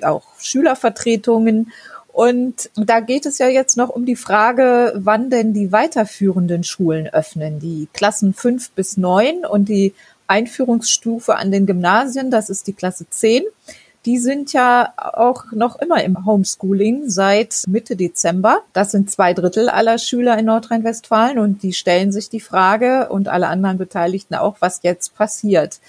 auch 0.02 0.22
Schülervertretungen. 0.38 1.72
Und 2.16 2.70
da 2.76 3.00
geht 3.00 3.26
es 3.26 3.36
ja 3.36 3.46
jetzt 3.46 3.76
noch 3.76 3.90
um 3.90 4.06
die 4.06 4.16
Frage, 4.16 4.94
wann 4.96 5.28
denn 5.28 5.52
die 5.52 5.70
weiterführenden 5.70 6.64
Schulen 6.64 7.08
öffnen. 7.08 7.60
Die 7.60 7.88
Klassen 7.92 8.32
fünf 8.32 8.70
bis 8.70 8.96
neun 8.96 9.44
und 9.44 9.68
die 9.68 9.92
Einführungsstufe 10.26 11.36
an 11.36 11.50
den 11.50 11.66
Gymnasien, 11.66 12.30
das 12.30 12.48
ist 12.48 12.68
die 12.68 12.72
Klasse 12.72 13.04
zehn. 13.10 13.42
Die 14.06 14.16
sind 14.16 14.54
ja 14.54 14.94
auch 14.96 15.52
noch 15.52 15.78
immer 15.78 16.02
im 16.02 16.24
Homeschooling 16.24 17.10
seit 17.10 17.64
Mitte 17.68 17.96
Dezember. 17.96 18.62
Das 18.72 18.92
sind 18.92 19.10
zwei 19.10 19.34
Drittel 19.34 19.68
aller 19.68 19.98
Schüler 19.98 20.38
in 20.38 20.46
Nordrhein-Westfalen 20.46 21.38
und 21.38 21.62
die 21.62 21.74
stellen 21.74 22.12
sich 22.12 22.30
die 22.30 22.40
Frage 22.40 23.10
und 23.10 23.28
alle 23.28 23.48
anderen 23.48 23.76
Beteiligten 23.76 24.36
auch, 24.36 24.56
was 24.60 24.80
jetzt 24.82 25.14
passiert. 25.14 25.80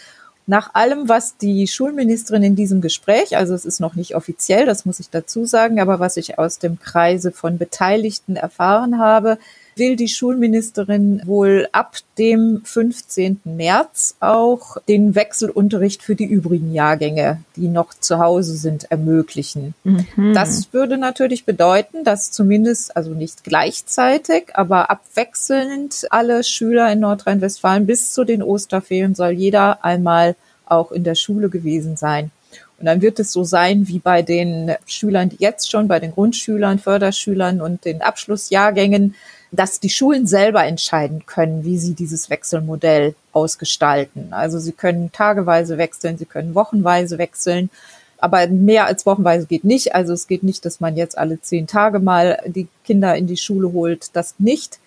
Nach 0.49 0.73
allem, 0.75 1.09
was 1.09 1.35
die 1.35 1.67
Schulministerin 1.67 2.41
in 2.41 2.55
diesem 2.55 2.79
Gespräch, 2.79 3.35
also 3.35 3.53
es 3.53 3.65
ist 3.65 3.81
noch 3.81 3.95
nicht 3.95 4.15
offiziell, 4.15 4.65
das 4.65 4.85
muss 4.85 5.01
ich 5.01 5.09
dazu 5.09 5.45
sagen, 5.45 5.81
aber 5.81 5.99
was 5.99 6.15
ich 6.15 6.39
aus 6.39 6.57
dem 6.57 6.79
Kreise 6.79 7.33
von 7.33 7.57
Beteiligten 7.57 8.37
erfahren 8.37 8.97
habe, 8.97 9.39
will 9.77 9.95
die 9.95 10.07
Schulministerin 10.07 11.21
wohl 11.25 11.67
ab 11.71 11.97
dem 12.17 12.61
15. 12.63 13.41
März 13.45 14.15
auch 14.19 14.77
den 14.87 15.15
Wechselunterricht 15.15 16.03
für 16.03 16.15
die 16.15 16.25
übrigen 16.25 16.73
Jahrgänge, 16.73 17.41
die 17.55 17.67
noch 17.67 17.93
zu 17.93 18.19
Hause 18.19 18.57
sind, 18.57 18.91
ermöglichen. 18.91 19.73
Mhm. 19.83 20.33
Das 20.33 20.73
würde 20.73 20.97
natürlich 20.97 21.45
bedeuten, 21.45 22.03
dass 22.03 22.31
zumindest, 22.31 22.95
also 22.95 23.11
nicht 23.11 23.43
gleichzeitig, 23.43 24.55
aber 24.55 24.89
abwechselnd 24.89 26.07
alle 26.09 26.43
Schüler 26.43 26.91
in 26.91 26.99
Nordrhein-Westfalen 27.01 27.85
bis 27.85 28.11
zu 28.11 28.23
den 28.23 28.43
Osterferien 28.43 29.15
soll 29.15 29.31
jeder 29.31 29.83
einmal 29.83 30.35
auch 30.65 30.91
in 30.91 31.03
der 31.03 31.15
Schule 31.15 31.49
gewesen 31.49 31.97
sein. 31.97 32.31
Und 32.79 32.85
dann 32.85 33.01
wird 33.01 33.19
es 33.19 33.31
so 33.31 33.43
sein 33.43 33.87
wie 33.87 33.99
bei 33.99 34.21
den 34.21 34.75
Schülern, 34.85 35.29
die 35.29 35.37
jetzt 35.39 35.71
schon, 35.71 35.87
bei 35.87 35.99
den 35.99 36.11
Grundschülern, 36.11 36.79
Förderschülern 36.79 37.59
und 37.59 37.85
den 37.85 38.01
Abschlussjahrgängen, 38.01 39.15
dass 39.51 39.79
die 39.79 39.89
Schulen 39.89 40.27
selber 40.27 40.65
entscheiden 40.65 41.25
können, 41.25 41.63
wie 41.63 41.77
sie 41.77 41.93
dieses 41.93 42.29
Wechselmodell 42.29 43.15
ausgestalten. 43.31 44.33
Also 44.33 44.59
sie 44.59 44.73
können 44.73 45.11
tageweise 45.11 45.77
wechseln, 45.77 46.17
sie 46.17 46.25
können 46.25 46.55
wochenweise 46.55 47.17
wechseln, 47.17 47.69
aber 48.17 48.47
mehr 48.47 48.85
als 48.85 49.05
wochenweise 49.05 49.45
geht 49.45 49.63
nicht. 49.63 49.95
Also 49.95 50.13
es 50.13 50.27
geht 50.27 50.43
nicht, 50.43 50.65
dass 50.65 50.79
man 50.79 50.97
jetzt 50.97 51.17
alle 51.17 51.41
zehn 51.41 51.67
Tage 51.67 51.99
mal 51.99 52.41
die 52.45 52.67
Kinder 52.83 53.15
in 53.15 53.27
die 53.27 53.37
Schule 53.37 53.71
holt, 53.71 54.09
das 54.13 54.35
nicht. 54.39 54.79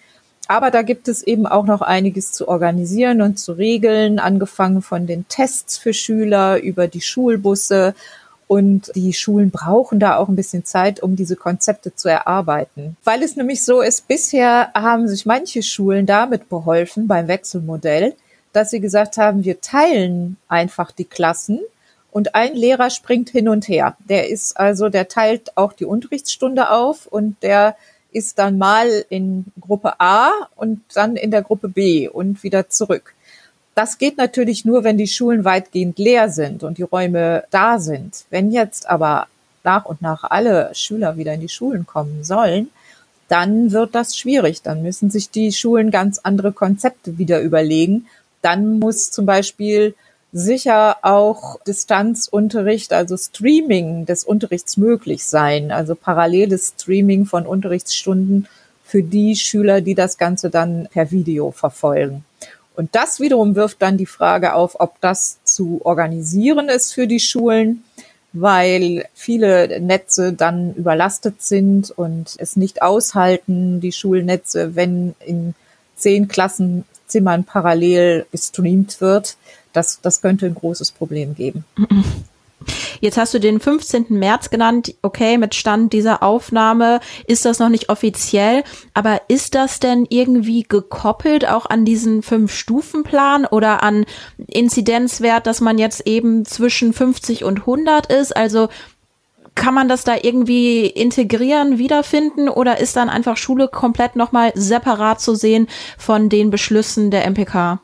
Aber 0.48 0.72
da 0.72 0.82
gibt 0.82 1.06
es 1.06 1.22
eben 1.22 1.46
auch 1.46 1.64
noch 1.64 1.80
einiges 1.80 2.32
zu 2.32 2.48
organisieren 2.48 3.22
und 3.22 3.38
zu 3.38 3.52
regeln, 3.52 4.18
angefangen 4.18 4.82
von 4.82 5.06
den 5.06 5.28
Tests 5.28 5.78
für 5.78 5.94
Schüler 5.94 6.60
über 6.60 6.88
die 6.88 7.02
Schulbusse 7.02 7.94
und 8.50 8.90
die 8.96 9.12
Schulen 9.12 9.52
brauchen 9.52 10.00
da 10.00 10.16
auch 10.16 10.28
ein 10.28 10.34
bisschen 10.34 10.64
Zeit, 10.64 11.04
um 11.04 11.14
diese 11.14 11.36
Konzepte 11.36 11.94
zu 11.94 12.08
erarbeiten. 12.08 12.96
Weil 13.04 13.22
es 13.22 13.36
nämlich 13.36 13.62
so 13.64 13.80
ist, 13.80 14.08
bisher 14.08 14.72
haben 14.74 15.06
sich 15.06 15.24
manche 15.24 15.62
Schulen 15.62 16.04
damit 16.04 16.48
beholfen 16.48 17.06
beim 17.06 17.28
Wechselmodell, 17.28 18.12
dass 18.52 18.70
sie 18.70 18.80
gesagt 18.80 19.18
haben, 19.18 19.44
wir 19.44 19.60
teilen 19.60 20.36
einfach 20.48 20.90
die 20.90 21.04
Klassen 21.04 21.60
und 22.10 22.34
ein 22.34 22.56
Lehrer 22.56 22.90
springt 22.90 23.30
hin 23.30 23.48
und 23.48 23.68
her. 23.68 23.96
Der 24.08 24.28
ist 24.28 24.56
also, 24.56 24.88
der 24.88 25.06
teilt 25.06 25.56
auch 25.56 25.72
die 25.72 25.84
Unterrichtsstunde 25.84 26.70
auf 26.72 27.06
und 27.06 27.40
der 27.44 27.76
ist 28.10 28.40
dann 28.40 28.58
mal 28.58 29.04
in 29.10 29.44
Gruppe 29.60 30.00
A 30.00 30.32
und 30.56 30.80
dann 30.94 31.14
in 31.14 31.30
der 31.30 31.42
Gruppe 31.42 31.68
B 31.68 32.08
und 32.08 32.42
wieder 32.42 32.68
zurück. 32.68 33.14
Das 33.80 33.96
geht 33.96 34.18
natürlich 34.18 34.66
nur, 34.66 34.84
wenn 34.84 34.98
die 34.98 35.06
Schulen 35.06 35.46
weitgehend 35.46 35.98
leer 35.98 36.28
sind 36.28 36.64
und 36.64 36.76
die 36.76 36.82
Räume 36.82 37.44
da 37.50 37.78
sind. 37.78 38.26
Wenn 38.28 38.52
jetzt 38.52 38.86
aber 38.86 39.26
nach 39.64 39.86
und 39.86 40.02
nach 40.02 40.24
alle 40.24 40.70
Schüler 40.74 41.16
wieder 41.16 41.32
in 41.32 41.40
die 41.40 41.48
Schulen 41.48 41.86
kommen 41.86 42.22
sollen, 42.22 42.68
dann 43.28 43.72
wird 43.72 43.94
das 43.94 44.18
schwierig. 44.18 44.60
Dann 44.60 44.82
müssen 44.82 45.08
sich 45.08 45.30
die 45.30 45.50
Schulen 45.50 45.90
ganz 45.90 46.18
andere 46.18 46.52
Konzepte 46.52 47.16
wieder 47.16 47.40
überlegen. 47.40 48.06
Dann 48.42 48.80
muss 48.80 49.12
zum 49.12 49.24
Beispiel 49.24 49.94
sicher 50.30 50.98
auch 51.00 51.58
Distanzunterricht, 51.62 52.92
also 52.92 53.16
Streaming 53.16 54.04
des 54.04 54.24
Unterrichts 54.24 54.76
möglich 54.76 55.24
sein, 55.24 55.72
also 55.72 55.94
paralleles 55.94 56.74
Streaming 56.78 57.24
von 57.24 57.46
Unterrichtsstunden 57.46 58.46
für 58.84 59.02
die 59.02 59.36
Schüler, 59.36 59.80
die 59.80 59.94
das 59.94 60.18
Ganze 60.18 60.50
dann 60.50 60.86
per 60.92 61.10
Video 61.10 61.50
verfolgen. 61.50 62.26
Und 62.80 62.94
das 62.94 63.20
wiederum 63.20 63.56
wirft 63.56 63.82
dann 63.82 63.98
die 63.98 64.06
Frage 64.06 64.54
auf, 64.54 64.80
ob 64.80 64.98
das 65.02 65.38
zu 65.44 65.82
organisieren 65.84 66.70
ist 66.70 66.94
für 66.94 67.06
die 67.06 67.20
Schulen, 67.20 67.84
weil 68.32 69.04
viele 69.12 69.82
Netze 69.82 70.32
dann 70.32 70.72
überlastet 70.72 71.42
sind 71.42 71.90
und 71.90 72.36
es 72.38 72.56
nicht 72.56 72.80
aushalten, 72.80 73.82
die 73.82 73.92
Schulnetze, 73.92 74.76
wenn 74.76 75.14
in 75.26 75.54
zehn 75.94 76.26
Klassenzimmern 76.26 77.44
parallel 77.44 78.24
gestreamt 78.32 79.02
wird. 79.02 79.36
Das, 79.74 80.00
das 80.00 80.22
könnte 80.22 80.46
ein 80.46 80.54
großes 80.54 80.92
Problem 80.92 81.34
geben. 81.34 81.66
Jetzt 83.00 83.16
hast 83.16 83.32
du 83.32 83.38
den 83.38 83.60
15. 83.60 84.06
März 84.10 84.50
genannt. 84.50 84.94
Okay, 85.02 85.38
mit 85.38 85.54
Stand 85.54 85.92
dieser 85.92 86.22
Aufnahme 86.22 87.00
ist 87.26 87.44
das 87.44 87.58
noch 87.58 87.68
nicht 87.68 87.88
offiziell. 87.88 88.62
Aber 88.94 89.22
ist 89.28 89.54
das 89.54 89.80
denn 89.80 90.06
irgendwie 90.08 90.64
gekoppelt 90.64 91.48
auch 91.48 91.66
an 91.66 91.84
diesen 91.84 92.22
Fünf-Stufen-Plan 92.22 93.46
oder 93.46 93.82
an 93.82 94.04
Inzidenzwert, 94.46 95.46
dass 95.46 95.60
man 95.60 95.78
jetzt 95.78 96.06
eben 96.06 96.44
zwischen 96.44 96.92
50 96.92 97.44
und 97.44 97.60
100 97.60 98.06
ist? 98.06 98.36
Also 98.36 98.68
kann 99.54 99.74
man 99.74 99.88
das 99.88 100.04
da 100.04 100.16
irgendwie 100.20 100.86
integrieren, 100.86 101.78
wiederfinden 101.78 102.48
oder 102.48 102.78
ist 102.78 102.96
dann 102.96 103.10
einfach 103.10 103.36
Schule 103.36 103.68
komplett 103.68 104.16
nochmal 104.16 104.52
separat 104.54 105.20
zu 105.20 105.34
sehen 105.34 105.66
von 105.98 106.28
den 106.28 106.50
Beschlüssen 106.50 107.10
der 107.10 107.26
MPK? 107.28 107.80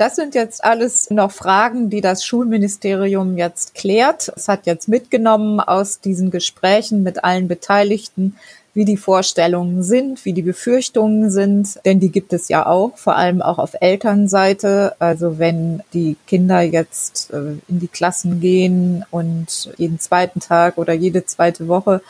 Das 0.00 0.16
sind 0.16 0.34
jetzt 0.34 0.64
alles 0.64 1.10
noch 1.10 1.30
Fragen, 1.30 1.90
die 1.90 2.00
das 2.00 2.24
Schulministerium 2.24 3.36
jetzt 3.36 3.74
klärt. 3.74 4.32
Es 4.34 4.48
hat 4.48 4.64
jetzt 4.64 4.88
mitgenommen 4.88 5.60
aus 5.60 6.00
diesen 6.00 6.30
Gesprächen 6.30 7.02
mit 7.02 7.22
allen 7.22 7.48
Beteiligten, 7.48 8.34
wie 8.72 8.86
die 8.86 8.96
Vorstellungen 8.96 9.82
sind, 9.82 10.24
wie 10.24 10.32
die 10.32 10.40
Befürchtungen 10.40 11.30
sind, 11.30 11.84
denn 11.84 12.00
die 12.00 12.10
gibt 12.10 12.32
es 12.32 12.48
ja 12.48 12.64
auch, 12.64 12.96
vor 12.96 13.16
allem 13.16 13.42
auch 13.42 13.58
auf 13.58 13.76
Elternseite. 13.78 14.94
Also 15.00 15.38
wenn 15.38 15.82
die 15.92 16.16
Kinder 16.26 16.62
jetzt 16.62 17.30
äh, 17.34 17.58
in 17.68 17.78
die 17.78 17.88
Klassen 17.88 18.40
gehen 18.40 19.04
und 19.10 19.70
jeden 19.76 20.00
zweiten 20.00 20.40
Tag 20.40 20.78
oder 20.78 20.94
jede 20.94 21.26
zweite 21.26 21.68
Woche 21.68 22.00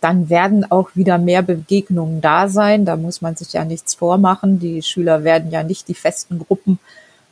dann 0.00 0.28
werden 0.28 0.70
auch 0.70 0.90
wieder 0.94 1.16
mehr 1.16 1.42
Begegnungen 1.42 2.20
da 2.20 2.48
sein. 2.48 2.84
Da 2.84 2.96
muss 2.96 3.22
man 3.22 3.34
sich 3.34 3.54
ja 3.54 3.64
nichts 3.64 3.94
vormachen. 3.94 4.58
Die 4.58 4.82
Schüler 4.82 5.24
werden 5.24 5.50
ja 5.50 5.62
nicht 5.62 5.88
die 5.88 5.94
festen 5.94 6.38
Gruppen 6.38 6.78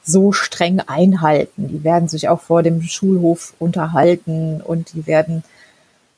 so 0.05 0.33
streng 0.33 0.81
einhalten. 0.81 1.69
Die 1.69 1.85
werden 1.85 2.09
sich 2.09 2.29
auch 2.29 2.41
vor 2.41 2.63
dem 2.63 2.83
Schulhof 2.83 3.55
unterhalten 3.59 4.61
und 4.61 4.93
die 4.93 5.07
werden 5.07 5.43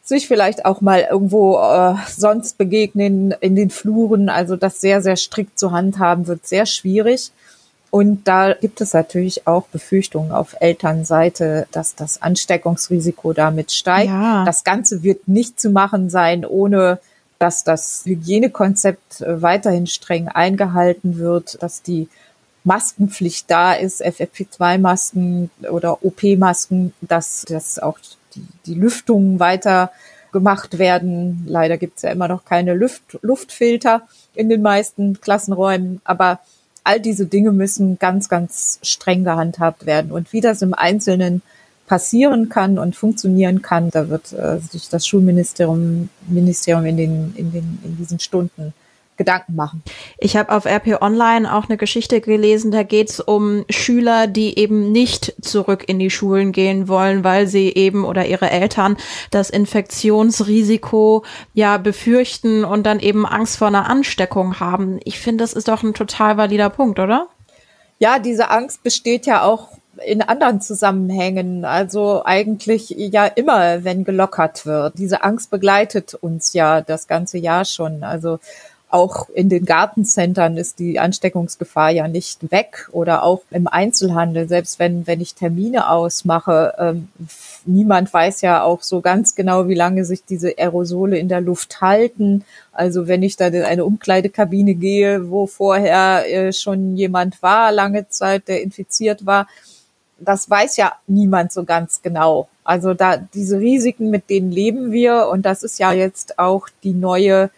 sich 0.02 0.28
vielleicht 0.28 0.64
auch 0.64 0.80
mal 0.80 1.06
irgendwo 1.10 1.58
äh, 1.58 1.94
sonst 2.08 2.58
begegnen 2.58 3.32
in 3.40 3.56
den 3.56 3.70
Fluren. 3.70 4.28
Also 4.28 4.56
das 4.56 4.80
sehr, 4.80 5.02
sehr 5.02 5.16
strikt 5.16 5.58
zu 5.58 5.72
handhaben 5.72 6.26
wird 6.26 6.46
sehr 6.46 6.66
schwierig. 6.66 7.32
Und 7.90 8.28
da 8.28 8.52
gibt 8.52 8.80
es 8.80 8.92
natürlich 8.92 9.46
auch 9.46 9.66
Befürchtungen 9.68 10.30
auf 10.30 10.56
Elternseite, 10.60 11.66
dass 11.72 11.94
das 11.94 12.20
Ansteckungsrisiko 12.20 13.32
damit 13.32 13.72
steigt. 13.72 14.10
Ja. 14.10 14.44
Das 14.44 14.64
Ganze 14.64 15.02
wird 15.02 15.28
nicht 15.28 15.58
zu 15.58 15.70
machen 15.70 16.10
sein, 16.10 16.44
ohne 16.44 16.98
dass 17.38 17.64
das 17.64 18.02
Hygienekonzept 18.04 19.24
weiterhin 19.26 19.86
streng 19.86 20.28
eingehalten 20.28 21.18
wird, 21.18 21.62
dass 21.62 21.82
die 21.82 22.08
Maskenpflicht 22.66 23.50
da 23.50 23.72
ist, 23.72 24.04
FFP2-Masken 24.04 25.50
oder 25.70 26.04
OP-Masken, 26.04 26.92
dass, 27.00 27.44
dass 27.48 27.78
auch 27.78 27.98
die, 28.34 28.44
die 28.66 28.74
Lüftungen 28.74 29.38
weiter 29.38 29.92
gemacht 30.32 30.78
werden. 30.78 31.44
Leider 31.46 31.78
gibt 31.78 31.96
es 31.96 32.02
ja 32.02 32.10
immer 32.10 32.28
noch 32.28 32.44
keine 32.44 32.74
Luft, 32.74 33.18
Luftfilter 33.22 34.02
in 34.34 34.48
den 34.48 34.62
meisten 34.62 35.20
Klassenräumen, 35.20 36.00
aber 36.04 36.40
all 36.82 37.00
diese 37.00 37.26
Dinge 37.26 37.52
müssen 37.52 37.98
ganz, 37.98 38.28
ganz 38.28 38.80
streng 38.82 39.22
gehandhabt 39.22 39.86
werden. 39.86 40.10
Und 40.10 40.32
wie 40.32 40.40
das 40.40 40.60
im 40.60 40.74
Einzelnen 40.74 41.42
passieren 41.86 42.48
kann 42.48 42.78
und 42.78 42.96
funktionieren 42.96 43.62
kann, 43.62 43.90
da 43.90 44.08
wird 44.08 44.32
äh, 44.32 44.58
sich 44.58 44.88
das 44.88 45.06
Schulministerium 45.06 46.08
Ministerium 46.26 46.84
in, 46.84 46.96
den, 46.96 47.34
in, 47.36 47.52
den, 47.52 47.78
in 47.84 47.96
diesen 47.96 48.18
Stunden 48.18 48.74
Gedanken 49.16 49.54
machen. 49.54 49.82
Ich 50.18 50.36
habe 50.36 50.52
auf 50.52 50.66
RP 50.66 51.00
Online 51.00 51.52
auch 51.52 51.68
eine 51.68 51.76
Geschichte 51.76 52.20
gelesen, 52.20 52.70
da 52.70 52.82
geht 52.82 53.10
es 53.10 53.20
um 53.20 53.64
Schüler, 53.70 54.26
die 54.26 54.58
eben 54.58 54.92
nicht 54.92 55.34
zurück 55.40 55.84
in 55.86 55.98
die 55.98 56.10
Schulen 56.10 56.52
gehen 56.52 56.88
wollen, 56.88 57.24
weil 57.24 57.46
sie 57.46 57.68
eben 57.68 58.04
oder 58.04 58.26
ihre 58.26 58.50
Eltern 58.50 58.96
das 59.30 59.50
Infektionsrisiko 59.50 61.24
ja 61.54 61.78
befürchten 61.78 62.64
und 62.64 62.84
dann 62.84 63.00
eben 63.00 63.26
Angst 63.26 63.58
vor 63.58 63.68
einer 63.68 63.88
Ansteckung 63.88 64.60
haben. 64.60 65.00
Ich 65.04 65.18
finde, 65.18 65.44
das 65.44 65.52
ist 65.52 65.68
doch 65.68 65.82
ein 65.82 65.94
total 65.94 66.36
valider 66.36 66.70
Punkt, 66.70 66.98
oder? 66.98 67.28
Ja, 67.98 68.18
diese 68.18 68.50
Angst 68.50 68.82
besteht 68.82 69.26
ja 69.26 69.42
auch 69.42 69.68
in 70.04 70.22
anderen 70.22 70.60
Zusammenhängen. 70.60 71.64
Also 71.64 72.22
eigentlich 72.24 72.90
ja 72.90 73.26
immer, 73.26 73.84
wenn 73.84 74.04
gelockert 74.04 74.66
wird. 74.66 74.98
Diese 74.98 75.22
Angst 75.22 75.50
begleitet 75.50 76.14
uns 76.14 76.52
ja 76.52 76.80
das 76.80 77.06
ganze 77.06 77.38
Jahr 77.38 77.64
schon. 77.64 78.04
Also 78.04 78.38
auch 78.88 79.28
in 79.30 79.48
den 79.48 79.64
Gartencentern 79.64 80.56
ist 80.56 80.78
die 80.78 81.00
Ansteckungsgefahr 81.00 81.90
ja 81.90 82.06
nicht 82.06 82.52
weg 82.52 82.88
oder 82.92 83.24
auch 83.24 83.42
im 83.50 83.66
Einzelhandel, 83.66 84.48
selbst 84.48 84.78
wenn, 84.78 85.06
wenn 85.08 85.20
ich 85.20 85.34
Termine 85.34 85.90
ausmache, 85.90 86.74
ähm, 86.78 87.08
niemand 87.64 88.12
weiß 88.12 88.42
ja 88.42 88.62
auch 88.62 88.82
so 88.82 89.00
ganz 89.00 89.34
genau, 89.34 89.68
wie 89.68 89.74
lange 89.74 90.04
sich 90.04 90.24
diese 90.24 90.56
Aerosole 90.56 91.18
in 91.18 91.28
der 91.28 91.40
Luft 91.40 91.80
halten. 91.80 92.44
Also 92.72 93.08
wenn 93.08 93.24
ich 93.24 93.36
da 93.36 93.48
in 93.48 93.62
eine 93.62 93.84
Umkleidekabine 93.84 94.74
gehe, 94.74 95.30
wo 95.30 95.46
vorher 95.46 96.24
äh, 96.32 96.52
schon 96.52 96.96
jemand 96.96 97.42
war, 97.42 97.72
lange 97.72 98.08
Zeit, 98.08 98.46
der 98.46 98.62
infiziert 98.62 99.26
war, 99.26 99.48
das 100.18 100.48
weiß 100.48 100.76
ja 100.76 100.92
niemand 101.08 101.52
so 101.52 101.64
ganz 101.64 102.02
genau. 102.02 102.48
Also 102.62 102.94
da 102.94 103.16
diese 103.16 103.58
Risiken, 103.58 104.10
mit 104.10 104.30
denen 104.30 104.50
leben 104.52 104.92
wir 104.92 105.28
und 105.28 105.44
das 105.44 105.64
ist 105.64 105.78
ja 105.78 105.92
jetzt 105.92 106.38
auch 106.38 106.68
die 106.84 106.94
neue 106.94 107.50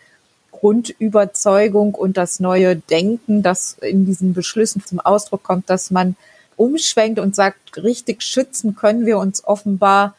Grundüberzeugung 0.59 1.95
und 1.95 2.17
das 2.17 2.41
neue 2.41 2.77
Denken, 2.77 3.43
das 3.43 3.77
in 3.81 4.07
diesen 4.07 4.35
Beschlüssen 4.35 4.85
zum 4.85 5.01
Ausdruck 5.01 5.43
kommt, 5.43 5.71
dass 5.71 5.91
man 5.91 6.17
umschwenkt 6.57 7.19
und 7.19 7.35
sagt, 7.35 7.77
richtig 7.77 8.23
schützen 8.23 8.75
können 8.75 9.07
wir 9.07 9.19
uns 9.19 9.45
offenbar 9.45 10.15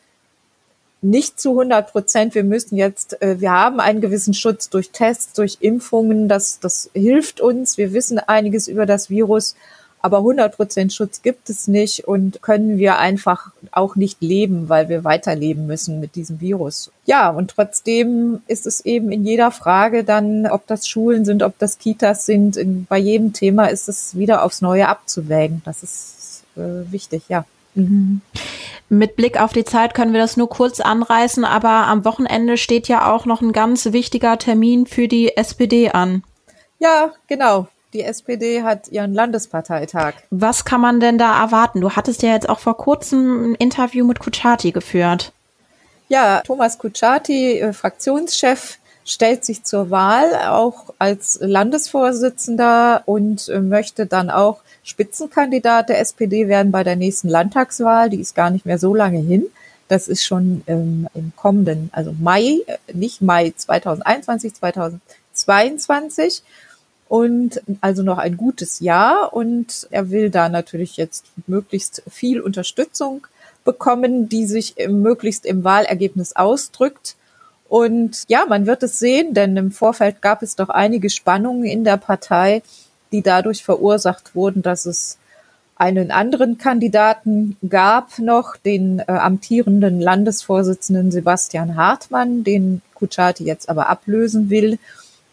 nicht 1.02 1.40
zu 1.40 1.52
100 1.52 1.92
Prozent. 1.92 2.36
Wir 2.36 2.44
müssen 2.44 2.76
jetzt, 2.76 3.22
äh, 3.22 3.40
wir 3.40 3.52
haben 3.52 3.80
einen 3.80 4.02
gewissen 4.02 4.34
Schutz 4.34 4.70
durch 4.70 4.92
Tests, 4.92 5.34
durch 5.34 5.58
Impfungen. 5.62 6.28
Das, 6.28 6.60
das 6.60 6.90
hilft 6.94 7.42
uns. 7.42 7.78
Wir 7.78 7.94
wissen 7.94 8.20
einiges 8.20 8.68
über 8.68 8.86
das 8.86 9.10
Virus. 9.10 9.56
Aber 10.02 10.20
100% 10.20 10.92
Schutz 10.92 11.22
gibt 11.22 11.50
es 11.50 11.68
nicht 11.68 12.08
und 12.08 12.42
können 12.42 12.78
wir 12.78 13.00
einfach 13.00 13.52
auch 13.72 13.98
nicht 13.98 14.22
leben, 14.22 14.70
weil 14.70 14.88
wir 14.88 15.04
weiterleben 15.04 15.68
müssen 15.68 16.00
mit 16.00 16.16
diesem 16.16 16.40
Virus. 16.40 16.92
Ja, 17.06 17.30
und 17.30 17.52
trotzdem 17.52 18.42
ist 18.48 18.66
es 18.66 18.80
eben 18.86 19.12
in 19.12 19.26
jeder 19.26 19.52
Frage 19.52 20.06
dann, 20.06 20.48
ob 20.48 20.68
das 20.68 20.88
Schulen 20.88 21.26
sind, 21.26 21.44
ob 21.44 21.58
das 21.60 21.80
Kitas 21.80 22.26
sind, 22.26 22.56
in, 22.56 22.86
bei 22.86 22.98
jedem 22.98 23.34
Thema 23.34 23.66
ist 23.66 23.90
es 23.90 24.18
wieder 24.18 24.44
aufs 24.44 24.62
Neue 24.62 24.88
abzuwägen. 24.88 25.62
Das 25.66 25.84
ist 25.84 26.44
äh, 26.56 26.92
wichtig, 26.92 27.24
ja. 27.28 27.44
Mhm. 27.76 28.22
Mit 28.88 29.16
Blick 29.16 29.40
auf 29.40 29.54
die 29.54 29.66
Zeit 29.66 29.94
können 29.94 30.14
wir 30.14 30.22
das 30.22 30.38
nur 30.38 30.50
kurz 30.50 30.80
anreißen, 30.80 31.46
aber 31.46 31.88
am 31.88 32.06
Wochenende 32.06 32.58
steht 32.58 32.88
ja 32.88 33.14
auch 33.14 33.26
noch 33.26 33.42
ein 33.42 33.52
ganz 33.52 33.92
wichtiger 33.92 34.38
Termin 34.38 34.86
für 34.86 35.08
die 35.08 35.36
SPD 35.36 35.92
an. 35.92 36.24
Ja, 36.80 37.12
genau. 37.28 37.68
Die 37.94 38.04
SPD 38.04 38.62
hat 38.62 38.88
ihren 38.90 39.14
Landesparteitag. 39.14 40.14
Was 40.30 40.64
kann 40.64 40.82
man 40.82 41.00
denn 41.00 41.18
da 41.18 41.42
erwarten? 41.42 41.82
Du 41.82 41.92
hattest 41.92 42.22
ja 42.22 42.34
jetzt 42.34 42.48
auch 42.48 42.60
vor 42.60 42.78
kurzem 42.78 43.52
ein 43.52 43.56
Interview 43.56 44.06
mit 44.06 44.20
Kutschaty 44.20 44.72
geführt. 44.72 45.32
Ja, 46.08 46.42
Thomas 46.42 46.78
Kutschaty, 46.78 47.60
äh, 47.60 47.74
Fraktionschef, 47.74 48.78
stellt 49.06 49.44
sich 49.44 49.64
zur 49.64 49.90
Wahl 49.90 50.36
auch 50.50 50.94
als 51.00 51.40
Landesvorsitzender 51.42 53.04
und 53.06 53.50
äh, 53.50 53.60
möchte 53.60 54.06
dann 54.06 54.30
auch 54.30 54.60
Spitzenkandidat 54.84 55.90
der 55.90 56.00
SPD 56.00 56.48
werden 56.48 56.72
bei 56.72 56.84
der 56.84 56.96
nächsten 56.96 57.28
Landtagswahl. 57.28 58.10
Die 58.10 58.20
ist 58.20 58.36
gar 58.36 58.52
nicht 58.52 58.66
mehr 58.66 58.78
so 58.78 58.94
lange 58.94 59.20
hin. 59.20 59.46
Das 59.88 60.08
ist 60.08 60.24
schon 60.24 60.64
ähm, 60.68 61.08
im 61.16 61.32
kommenden, 61.36 61.90
also 61.92 62.14
Mai, 62.20 62.60
äh, 62.68 62.78
nicht 62.94 63.22
Mai 63.24 63.52
2021, 63.56 64.54
2022 64.54 65.02
2022 65.40 66.44
und 67.10 67.62
also 67.82 68.04
noch 68.04 68.20
ein 68.20 68.38
gutes 68.38 68.80
Jahr 68.80 69.34
und 69.34 69.88
er 69.90 70.12
will 70.12 70.30
da 70.30 70.48
natürlich 70.48 70.96
jetzt 70.96 71.26
möglichst 71.48 72.04
viel 72.08 72.40
Unterstützung 72.40 73.28
bekommen, 73.66 74.30
die 74.30 74.46
sich 74.46 74.76
möglichst 74.88 75.46
im 75.46 75.64
Wahlergebnis 75.64 76.36
ausdrückt. 76.36 77.16
Und 77.68 78.24
ja, 78.28 78.46
man 78.48 78.68
wird 78.68 78.84
es 78.84 79.00
sehen, 79.00 79.34
denn 79.34 79.58
im 79.58 79.72
Vorfeld 79.72 80.22
gab 80.22 80.44
es 80.44 80.56
doch 80.56 80.70
einige 80.70 81.10
Spannungen 81.10 81.66
in 81.66 81.84
der 81.84 81.98
Partei, 81.98 82.62
die 83.12 83.24
dadurch 83.24 83.64
verursacht 83.64 84.36
wurden, 84.36 84.62
dass 84.62 84.86
es 84.86 85.18
einen 85.76 86.12
anderen 86.12 86.60
Kandidaten 86.60 87.58
gab 87.68 88.20
noch, 88.20 88.56
den 88.58 89.00
äh, 89.00 89.06
amtierenden 89.08 90.00
Landesvorsitzenden 90.00 91.12
Sebastian 91.12 91.76
Hartmann, 91.76 92.44
den 92.44 92.82
Kutschaty 92.94 93.46
jetzt 93.46 93.70
aber 93.70 93.90
ablösen 93.90 94.50
will. 94.50 94.78